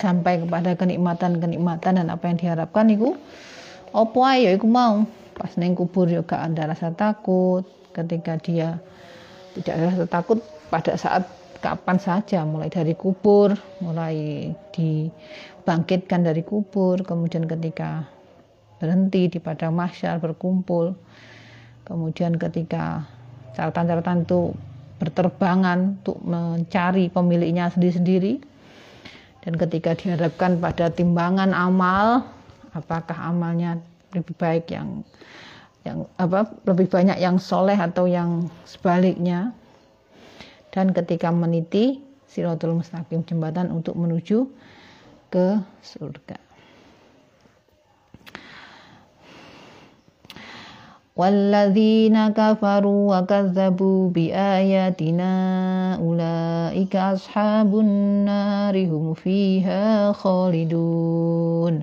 sampai 0.00 0.44
kepada 0.44 0.72
kenikmatan-kenikmatan 0.76 2.00
dan 2.00 2.08
apa 2.08 2.24
yang 2.32 2.36
diharapkan 2.40 2.88
itu 2.88 3.12
opo 3.92 4.24
ayo 4.24 4.52
iku 4.52 4.68
mau. 4.68 5.04
Pas 5.36 5.52
neng 5.60 5.76
kubur 5.76 6.08
juga 6.08 6.40
ada 6.40 6.72
rasa 6.72 6.92
takut. 6.96 7.64
Ketika 7.92 8.40
dia 8.40 8.80
tidak 9.56 9.72
ada 9.76 9.84
rasa 9.92 10.04
takut 10.08 10.38
pada 10.72 10.96
saat 10.96 11.28
kapan 11.58 11.98
saja 11.98 12.44
mulai 12.44 12.68
dari 12.68 12.92
kubur 12.92 13.52
mulai 13.80 14.50
dibangkitkan 14.72 16.24
dari 16.26 16.42
kubur 16.44 17.00
kemudian 17.02 17.48
ketika 17.48 18.06
berhenti 18.76 19.32
di 19.32 19.38
padang 19.40 19.76
mahsyar 19.76 20.20
berkumpul 20.20 20.92
kemudian 21.88 22.36
ketika 22.36 23.06
catatan-catatan 23.56 24.28
itu 24.28 24.52
berterbangan 24.96 26.00
untuk 26.00 26.18
mencari 26.24 27.08
pemiliknya 27.12 27.72
sendiri-sendiri 27.72 28.40
dan 29.44 29.52
ketika 29.56 29.94
dihadapkan 29.94 30.58
pada 30.58 30.90
timbangan 30.90 31.52
amal 31.52 32.26
apakah 32.72 33.16
amalnya 33.16 33.80
lebih 34.12 34.36
baik 34.36 34.72
yang 34.72 35.04
yang 35.86 36.02
apa 36.18 36.50
lebih 36.66 36.90
banyak 36.90 37.16
yang 37.22 37.38
soleh 37.38 37.78
atau 37.78 38.10
yang 38.10 38.50
sebaliknya 38.66 39.54
dan 40.75 40.95
ketika 40.95 41.29
meniti 41.29 41.99
siratul 42.27 42.79
mustaqim 42.79 43.27
jembatan 43.27 43.69
untuk 43.69 43.99
menuju 43.99 44.47
ke 45.31 45.59
surga 45.83 46.51
والذين 51.11 52.17
كفروا 52.33 53.01
وكذبوا 53.11 54.01
بآياتنا 54.09 55.33
أولئك 55.99 56.93
أصحاب 56.95 57.71
النار 57.79 58.75
هم 58.87 59.05
فيها 59.13 60.15
خالدون 60.15 61.75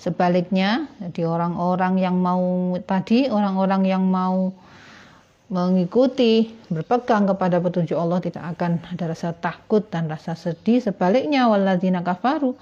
Sebaliknya, 0.00 0.88
jadi 0.96 1.28
orang-orang 1.28 2.00
yang 2.00 2.16
mau 2.16 2.72
tadi, 2.88 3.28
orang-orang 3.28 3.84
yang 3.84 4.00
mau 4.00 4.48
mengikuti, 5.49 6.49
berpegang 6.73 7.29
kepada 7.29 7.61
petunjuk 7.61 7.95
Allah 7.95 8.17
tidak 8.21 8.57
akan 8.57 8.81
ada 8.93 9.13
rasa 9.13 9.33
takut 9.37 9.85
dan 9.93 10.09
rasa 10.09 10.33
sedih. 10.33 10.81
Sebaliknya, 10.81 11.45
walladzina 11.45 12.01
kafaru, 12.01 12.57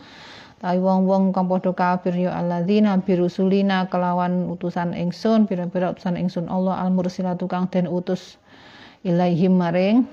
tapi 0.64 0.80
wong-wong 0.80 1.36
kang 1.36 1.52
padha 1.52 1.76
kafir 1.76 2.16
ya 2.16 2.40
alladzina 2.40 2.96
birusulina 3.04 3.92
kelawan 3.92 4.48
utusan 4.48 4.96
ingsun, 4.96 5.44
pira-pira 5.44 5.92
utusan 5.92 6.16
ingsun 6.16 6.48
Allah 6.48 6.80
al-mursilatu 6.88 7.52
kang 7.52 7.68
den 7.68 7.84
utus 7.84 8.40
ilaihim 9.04 9.60
maring 9.60 10.08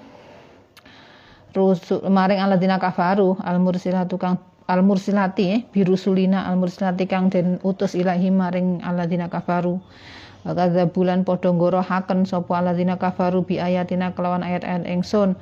rusul 1.54 2.02
maring 2.06 2.42
alladzina 2.42 2.82
kafaru 2.82 3.38
al-mursilatu 3.46 4.18
kang 4.18 4.42
al 4.70 4.86
mursilati 4.86 5.44
eh, 5.50 5.60
birusulina 5.74 6.46
al 6.46 6.54
mursilati 6.54 7.06
kang 7.10 7.26
den 7.26 7.58
utus 7.66 7.98
ilahi 7.98 8.30
maring 8.30 8.82
alladzina 8.86 9.26
kafaru 9.26 9.82
wa 10.44 10.84
bulan 10.88 11.24
padha 11.24 11.52
ngorohaken 11.52 12.24
sapa 12.24 12.64
alladzina 12.64 12.96
kafaru 12.96 13.44
bi 13.44 13.60
ayatina 13.60 14.16
kelawan 14.16 14.40
ayat-ayat 14.40 14.88
ingsun 14.88 15.36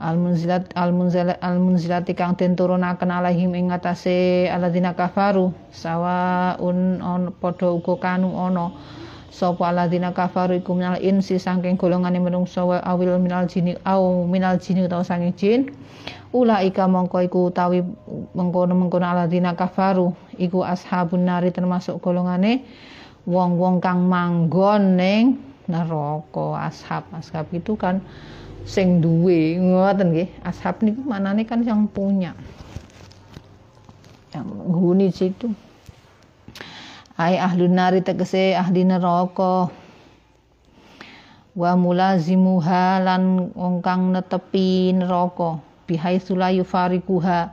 al 0.00 0.16
munzilat 0.16 0.72
al 0.74 0.90
munzilat 0.96 1.36
al 1.44 1.60
munzilati 1.60 2.16
kang 2.16 2.32
den 2.34 2.56
turunaken 2.56 3.12
alaihim 3.12 3.52
ing 3.52 3.68
ngatasé 3.68 4.48
alladzina 4.48 4.96
kafaru. 4.96 5.52
Sawaun 5.70 7.04
on 7.04 7.30
padha 7.36 7.68
uga 7.68 7.94
kanu 8.00 8.32
ana. 8.32 8.72
Sapa 9.30 9.70
alladzina 9.70 10.10
kafaru 10.10 10.58
iku 10.58 10.74
minal 10.74 10.98
insi 10.98 11.38
saking 11.38 11.78
golongane 11.78 12.18
menungsa 12.18 12.66
wa 12.66 12.82
awil 12.82 13.14
minal 13.22 13.46
jini 13.46 13.78
au 13.86 14.26
minal 14.26 14.58
jini 14.58 14.88
utawa 14.88 15.04
saking 15.04 15.36
jin. 15.36 15.60
Ulaika 16.32 16.88
mongko 16.88 17.22
iku 17.22 17.52
utawi 17.52 17.84
mengkono-mengkono 18.34 19.06
alladzina 19.06 19.54
kafaru. 19.54 20.16
Iku 20.40 20.64
ashabun 20.64 21.28
nari 21.28 21.52
termasuk 21.52 22.00
golongane 22.00 22.64
wong-wong 23.30 23.78
kang 23.78 24.10
manggon 24.10 24.98
ning 24.98 25.38
neraka 25.70 26.66
ashab. 26.66 27.06
Ashab 27.14 27.46
itu 27.54 27.78
kan 27.78 28.02
sing 28.66 28.98
duwe 28.98 29.54
ngoten 29.62 30.10
nggih. 30.10 30.28
Ashab 30.42 30.82
niku 30.82 31.06
manane 31.06 31.46
kan 31.46 31.62
yang 31.62 31.86
punya. 31.86 32.34
Yang 34.34 34.44
menghuni 34.50 35.08
situ. 35.14 35.54
Ai 37.14 37.38
ahli 37.38 37.70
nari 37.70 38.02
tegese 38.02 38.58
ahli 38.58 38.82
neraka. 38.82 39.70
Wa 41.54 41.74
mulazimuha 41.78 42.98
lan 43.06 43.54
wong 43.54 43.78
kang 43.78 44.10
netepi 44.10 44.90
neraka. 44.90 45.62
Bihaitsu 45.86 46.34
la 46.34 46.50
yufarikuha 46.50 47.50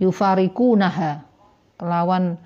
yufarikunaha 0.00 1.20
kelawan 1.76 2.40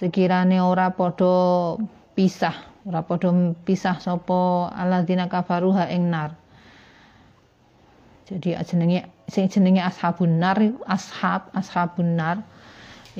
sekirane 0.00 0.56
ora 0.64 0.88
padha 0.96 1.76
pisah 2.16 2.56
ora 2.88 3.04
padha 3.04 3.52
pisah 3.68 4.00
sapa 4.00 4.72
alladzina 4.72 5.28
kafaruha 5.28 5.92
ing 5.92 6.08
nar. 6.08 6.32
Jadi 8.24 8.56
jenenge 8.64 9.04
sing 9.28 9.52
jenenge 9.52 9.84
ashabun 9.84 10.40
nar 10.40 10.56
ashab 10.88 11.52
ashabun 11.52 12.16
nar 12.16 12.40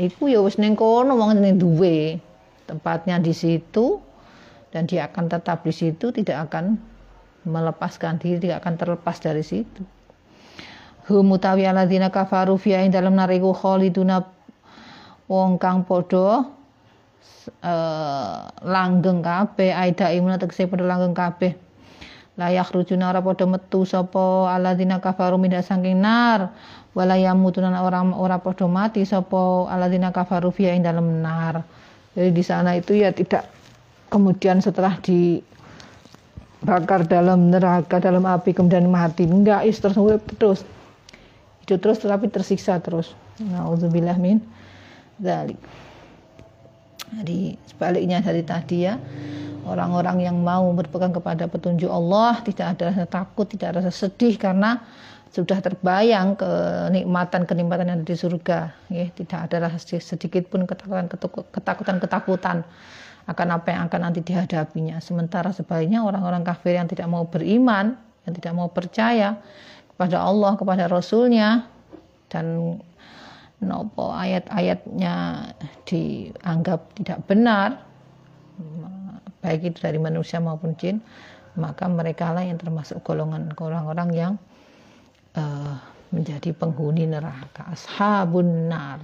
iku 0.01 0.33
ya 0.33 0.41
wis 0.41 0.57
ning 0.57 0.73
kono 0.73 1.21
wong 1.21 1.37
ning 1.37 1.61
duwe. 1.61 2.17
Tempatnya 2.65 3.21
di 3.21 3.37
situ 3.37 4.01
dan 4.73 4.89
dia 4.89 5.11
akan 5.11 5.27
tetap 5.29 5.67
di 5.67 5.75
situ 5.75 6.15
tidak 6.15 6.49
akan 6.49 6.79
melepaskan 7.45 8.17
diri 8.17 8.41
tidak 8.41 8.65
akan 8.65 8.75
terlepas 8.81 9.21
dari 9.21 9.45
situ. 9.45 9.85
Hum 11.11 11.35
utawi 11.35 11.67
alladzina 11.67 12.09
kafaru 12.09 12.55
fi 12.57 12.87
dalam 12.89 13.19
nariku 13.19 13.51
khaliduna 13.51 14.23
wong 15.27 15.59
kang 15.59 15.83
padha 15.83 16.60
uh, 17.65 18.49
langgeng 18.65 19.25
kabeh 19.25 19.75
aida 19.75 20.13
imuna 20.13 20.39
tegese 20.39 20.69
padha 20.69 20.85
langgeng 20.87 21.17
kabeh. 21.17 21.53
Layak 22.39 22.73
rujuna 22.73 23.13
ora 23.13 23.21
padha 23.21 23.45
metu 23.45 23.85
sapa 23.85 24.49
alladzina 24.49 25.01
kafaru 25.03 25.37
min 25.37 25.53
saking 25.61 26.01
nar 26.01 26.51
wala 26.95 27.19
yamutuna 27.19 27.83
orang 27.83 28.15
ora 28.17 28.39
padha 28.41 28.69
mati 28.69 29.05
sapa 29.05 29.69
alladzina 29.69 30.13
kafaru 30.13 30.53
fi 30.53 30.73
ing 30.73 30.83
dalam 30.85 31.21
nar. 31.21 31.65
Jadi 32.17 32.31
di 32.33 32.43
sana 32.43 32.75
itu 32.75 32.97
ya 32.97 33.13
tidak 33.13 33.47
kemudian 34.11 34.59
setelah 34.59 34.99
dibakar 35.05 37.07
dalam 37.07 37.53
neraka 37.53 38.01
dalam 38.01 38.27
api 38.27 38.57
kemudian 38.57 38.91
mati. 38.91 39.29
Enggak 39.29 39.69
is 39.69 39.79
terus 39.79 39.97
terus. 40.39 40.65
Hidup 41.67 41.79
terus 41.87 41.99
tetapi 42.03 42.27
tersiksa 42.33 42.81
terus. 42.83 43.15
Naudzubillah 43.41 44.19
min 44.21 44.41
dzalik 45.21 45.57
jadi 47.19 47.59
sebaliknya 47.67 48.23
dari 48.23 48.43
tadi 48.47 48.87
ya 48.87 48.95
orang-orang 49.67 50.23
yang 50.23 50.37
mau 50.41 50.71
berpegang 50.73 51.11
kepada 51.11 51.51
petunjuk 51.51 51.91
Allah 51.91 52.39
tidak 52.47 52.79
ada 52.79 52.95
rasa 52.95 53.07
takut 53.07 53.47
tidak 53.51 53.67
ada 53.75 53.79
rasa 53.85 53.93
sedih 54.07 54.39
karena 54.39 54.81
sudah 55.31 55.63
terbayang 55.63 56.35
kenikmatan 56.35 57.47
kenikmatan 57.47 57.87
yang 57.87 57.97
ada 58.03 58.07
di 58.07 58.19
surga. 58.19 58.75
Ya 58.91 59.07
tidak 59.15 59.47
ada 59.47 59.71
rasa 59.71 60.03
sedikit 60.03 60.51
pun 60.51 60.67
ketakutan 60.67 61.07
ketakutan 61.55 61.97
ketakutan 62.03 62.57
akan 63.31 63.49
apa 63.55 63.69
yang 63.71 63.87
akan 63.87 64.01
nanti 64.11 64.27
dihadapinya. 64.27 64.99
Sementara 64.99 65.55
sebaliknya 65.55 66.03
orang-orang 66.03 66.43
kafir 66.43 66.75
yang 66.75 66.91
tidak 66.91 67.07
mau 67.07 67.31
beriman 67.31 67.95
yang 68.27 68.35
tidak 68.35 68.53
mau 68.59 68.67
percaya 68.75 69.39
kepada 69.95 70.19
Allah 70.19 70.59
kepada 70.59 70.91
Rasulnya 70.91 71.71
dan 72.27 72.79
nopo 73.61 74.13
ayat-ayatnya 74.13 75.47
dianggap 75.85 76.81
tidak 76.97 77.19
benar 77.29 77.85
baik 79.41 79.73
itu 79.73 79.79
dari 79.81 79.97
manusia 80.01 80.41
maupun 80.41 80.77
jin 80.77 81.01
maka 81.57 81.89
mereka 81.91 82.31
lah 82.31 82.47
yang 82.47 82.61
termasuk 82.61 83.03
golongan 83.03 83.53
orang-orang 83.59 84.11
yang 84.15 84.33
uh, 85.35 85.77
menjadi 86.11 86.55
penghuni 86.55 87.07
neraka. 87.07 87.71
Ashabun 87.71 88.71
nar. 88.71 89.03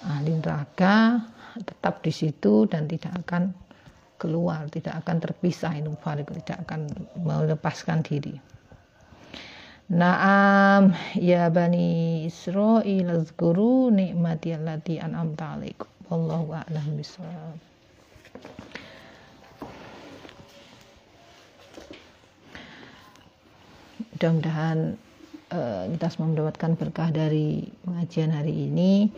Ahli 0.00 0.32
neraka 0.32 1.20
tetap 1.60 2.00
di 2.00 2.08
situ 2.08 2.64
dan 2.64 2.88
tidak 2.88 3.12
akan 3.26 3.52
keluar 4.16 4.64
tidak 4.72 5.00
akan 5.04 5.16
terpisah 5.20 5.76
tidak 6.40 6.64
akan 6.64 6.88
melepaskan 7.20 8.00
diri 8.00 8.36
Naam 9.90 10.94
ya 11.18 11.50
bani 11.50 12.22
Israil 12.22 13.10
azkuru 13.10 13.90
nikmati 13.90 14.54
allati 14.54 15.02
an'amta 15.02 15.58
alaikum. 15.58 15.90
Wallahu 16.06 16.54
a'lam 16.54 16.94
bishawab. 16.94 17.58
Mudah-mudahan 24.14 24.94
uh, 25.50 25.90
kita 25.90 26.06
semua 26.14 26.38
mendapatkan 26.38 26.70
berkah 26.78 27.10
dari 27.10 27.66
pengajian 27.82 28.30
hari 28.30 28.70
ini 28.70 29.10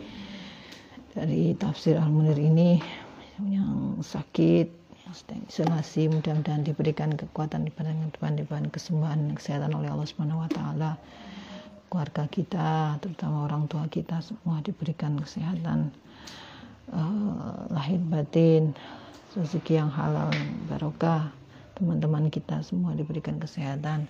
dari 1.13 1.53
tafsir 1.53 2.01
Al-Munir 2.01 2.41
ini 2.41 2.81
yang 3.45 4.01
sakit 4.01 4.82
sedang 5.13 5.45
isolasi 5.45 6.09
mudah-mudahan 6.09 6.65
diberikan 6.65 7.13
kekuatan 7.13 7.69
dibanding 7.69 8.09
depan 8.17 8.65
kesembuhan 8.73 9.37
kesehatan 9.37 9.69
oleh 9.77 9.93
Allah 9.93 10.09
Subhanahu 10.09 10.41
wa 10.41 10.49
taala. 10.49 10.97
Keluarga 11.93 12.25
kita 12.25 12.97
terutama 12.97 13.45
orang 13.45 13.69
tua 13.69 13.85
kita 13.85 14.25
semua 14.25 14.65
diberikan 14.65 15.13
kesehatan 15.21 15.93
uh, 16.89 17.69
lahir 17.69 18.01
batin 18.09 18.73
rezeki 19.37 19.85
yang 19.85 19.93
halal 19.93 20.33
barokah. 20.65 21.29
Teman-teman 21.77 22.33
kita 22.33 22.65
semua 22.65 22.97
diberikan 22.97 23.37
kesehatan. 23.37 24.09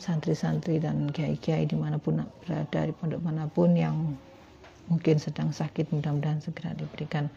Santri-santri 0.00 0.80
dan 0.80 1.12
kiai-kiai 1.12 1.68
di 1.68 1.76
mana 1.76 2.00
pun 2.00 2.24
berada 2.40 2.88
di 2.88 2.92
pondok 2.96 3.20
mana 3.20 3.44
pun 3.52 3.76
yang 3.76 4.16
mungkin 4.88 5.20
sedang 5.20 5.52
sakit 5.52 5.92
mudah-mudahan 5.92 6.40
segera 6.40 6.72
diberikan 6.72 7.28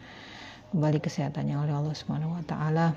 kembali 0.72 0.98
kesehatannya 1.02 1.56
oleh 1.58 1.74
Allah 1.74 1.94
Subhanahu 1.96 2.38
wa 2.38 2.44
taala 2.46 2.96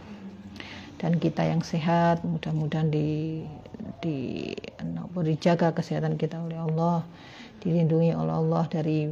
dan 0.98 1.18
kita 1.18 1.46
yang 1.46 1.62
sehat 1.62 2.24
mudah-mudahan 2.24 2.90
di 2.90 3.42
di 4.02 4.54
dijaga 5.18 5.74
kesehatan 5.74 6.16
kita 6.16 6.38
oleh 6.38 6.62
Allah 6.62 7.02
dilindungi 7.60 8.14
oleh 8.14 8.34
Allah 8.38 8.64
dari 8.70 9.10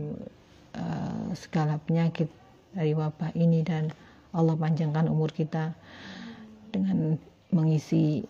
uh, 0.77 1.27
segala 1.33 1.81
penyakit 1.81 2.29
dari 2.75 2.93
wabah 2.93 3.33
ini 3.33 3.65
dan 3.65 3.89
Allah 4.35 4.55
panjangkan 4.59 5.07
umur 5.07 5.31
kita 5.31 5.71
dengan 6.69 7.15
mengisi 7.55 8.27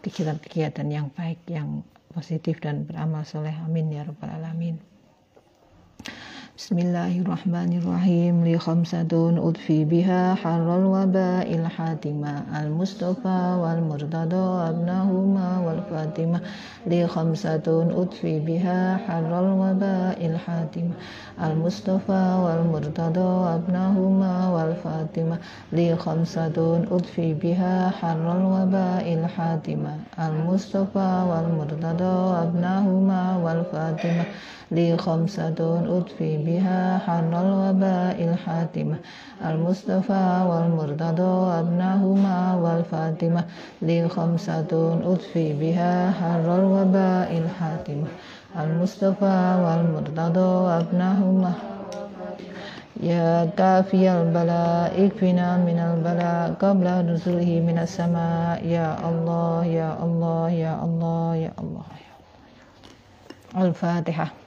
kegiatan-kegiatan 0.00 0.88
yang 0.88 1.12
baik, 1.12 1.38
yang 1.46 1.84
positif 2.16 2.58
dan 2.58 2.88
beramal 2.88 3.22
soleh. 3.28 3.52
Amin 3.62 3.92
ya 3.92 4.02
rabbal 4.02 4.32
alamin. 4.32 4.80
بسم 6.58 6.78
الله 6.78 7.20
الرحمن 7.20 7.70
الرحيم 7.78 8.46
لخمسة 8.46 9.12
أضفي 9.48 9.84
بها 9.84 10.34
حر 10.34 10.68
الوباء 10.78 11.54
الحاتمة 11.54 12.32
المصطفى 12.62 13.40
والمرتضى 13.62 14.46
ابنهما 14.70 15.48
والفاتمة 15.66 16.40
لخمسة 16.86 17.66
أضفي 18.02 18.40
بها 18.40 18.96
حر 18.96 19.30
الوباء 19.40 20.18
الحاتمة 20.26 20.94
المصطفى 21.44 22.24
والمرتضى 22.44 23.32
ابنهما 23.58 24.34
والفاتمة 24.54 25.36
لخمسة 25.72 26.56
أضفي 26.90 27.34
بها 27.34 27.90
حر 27.90 28.26
الوباء 28.38 29.06
الحاتمة 29.14 29.92
المصطفى 30.18 31.10
والمرتضى 31.30 32.16
ابنهما 32.46 33.36
والفاتمة 33.44 34.24
لي 34.72 34.96
خمسة 34.96 35.60
أطفي 35.98 36.36
بها 36.46 36.98
حن 36.98 37.34
الوباء 37.34 38.16
الحاتمة. 38.24 38.96
المصطفى 39.44 40.26
والمرتضى 40.48 41.32
وابنهما 41.46 42.54
والفاتمة 42.54 43.44
لي 43.82 44.08
خمسة 44.08 44.72
أطفي 45.04 45.52
بها 45.60 46.10
حر 46.10 46.46
الوباء 46.60 47.30
الحاتمة. 47.38 48.08
المصطفى 48.60 49.38
والمرتضى 49.64 50.48
وابنهما 50.66 51.52
يا 53.00 53.50
كافي 53.56 54.12
البلاء 54.12 55.06
اكفنا 55.06 55.56
من 55.56 55.78
البلاء 55.78 56.54
قبل 56.60 56.86
نزوله 57.12 57.52
من 57.68 57.78
السماء. 57.78 58.64
يا 58.64 58.88
الله 59.08 59.64
يا 59.64 59.90
الله 60.04 60.50
يا 60.50 60.74
الله 60.84 61.34
يا 61.36 61.52
الله, 61.60 61.86
يا 62.04 62.12
الله. 63.56 63.68
الفاتحة. 63.68 64.41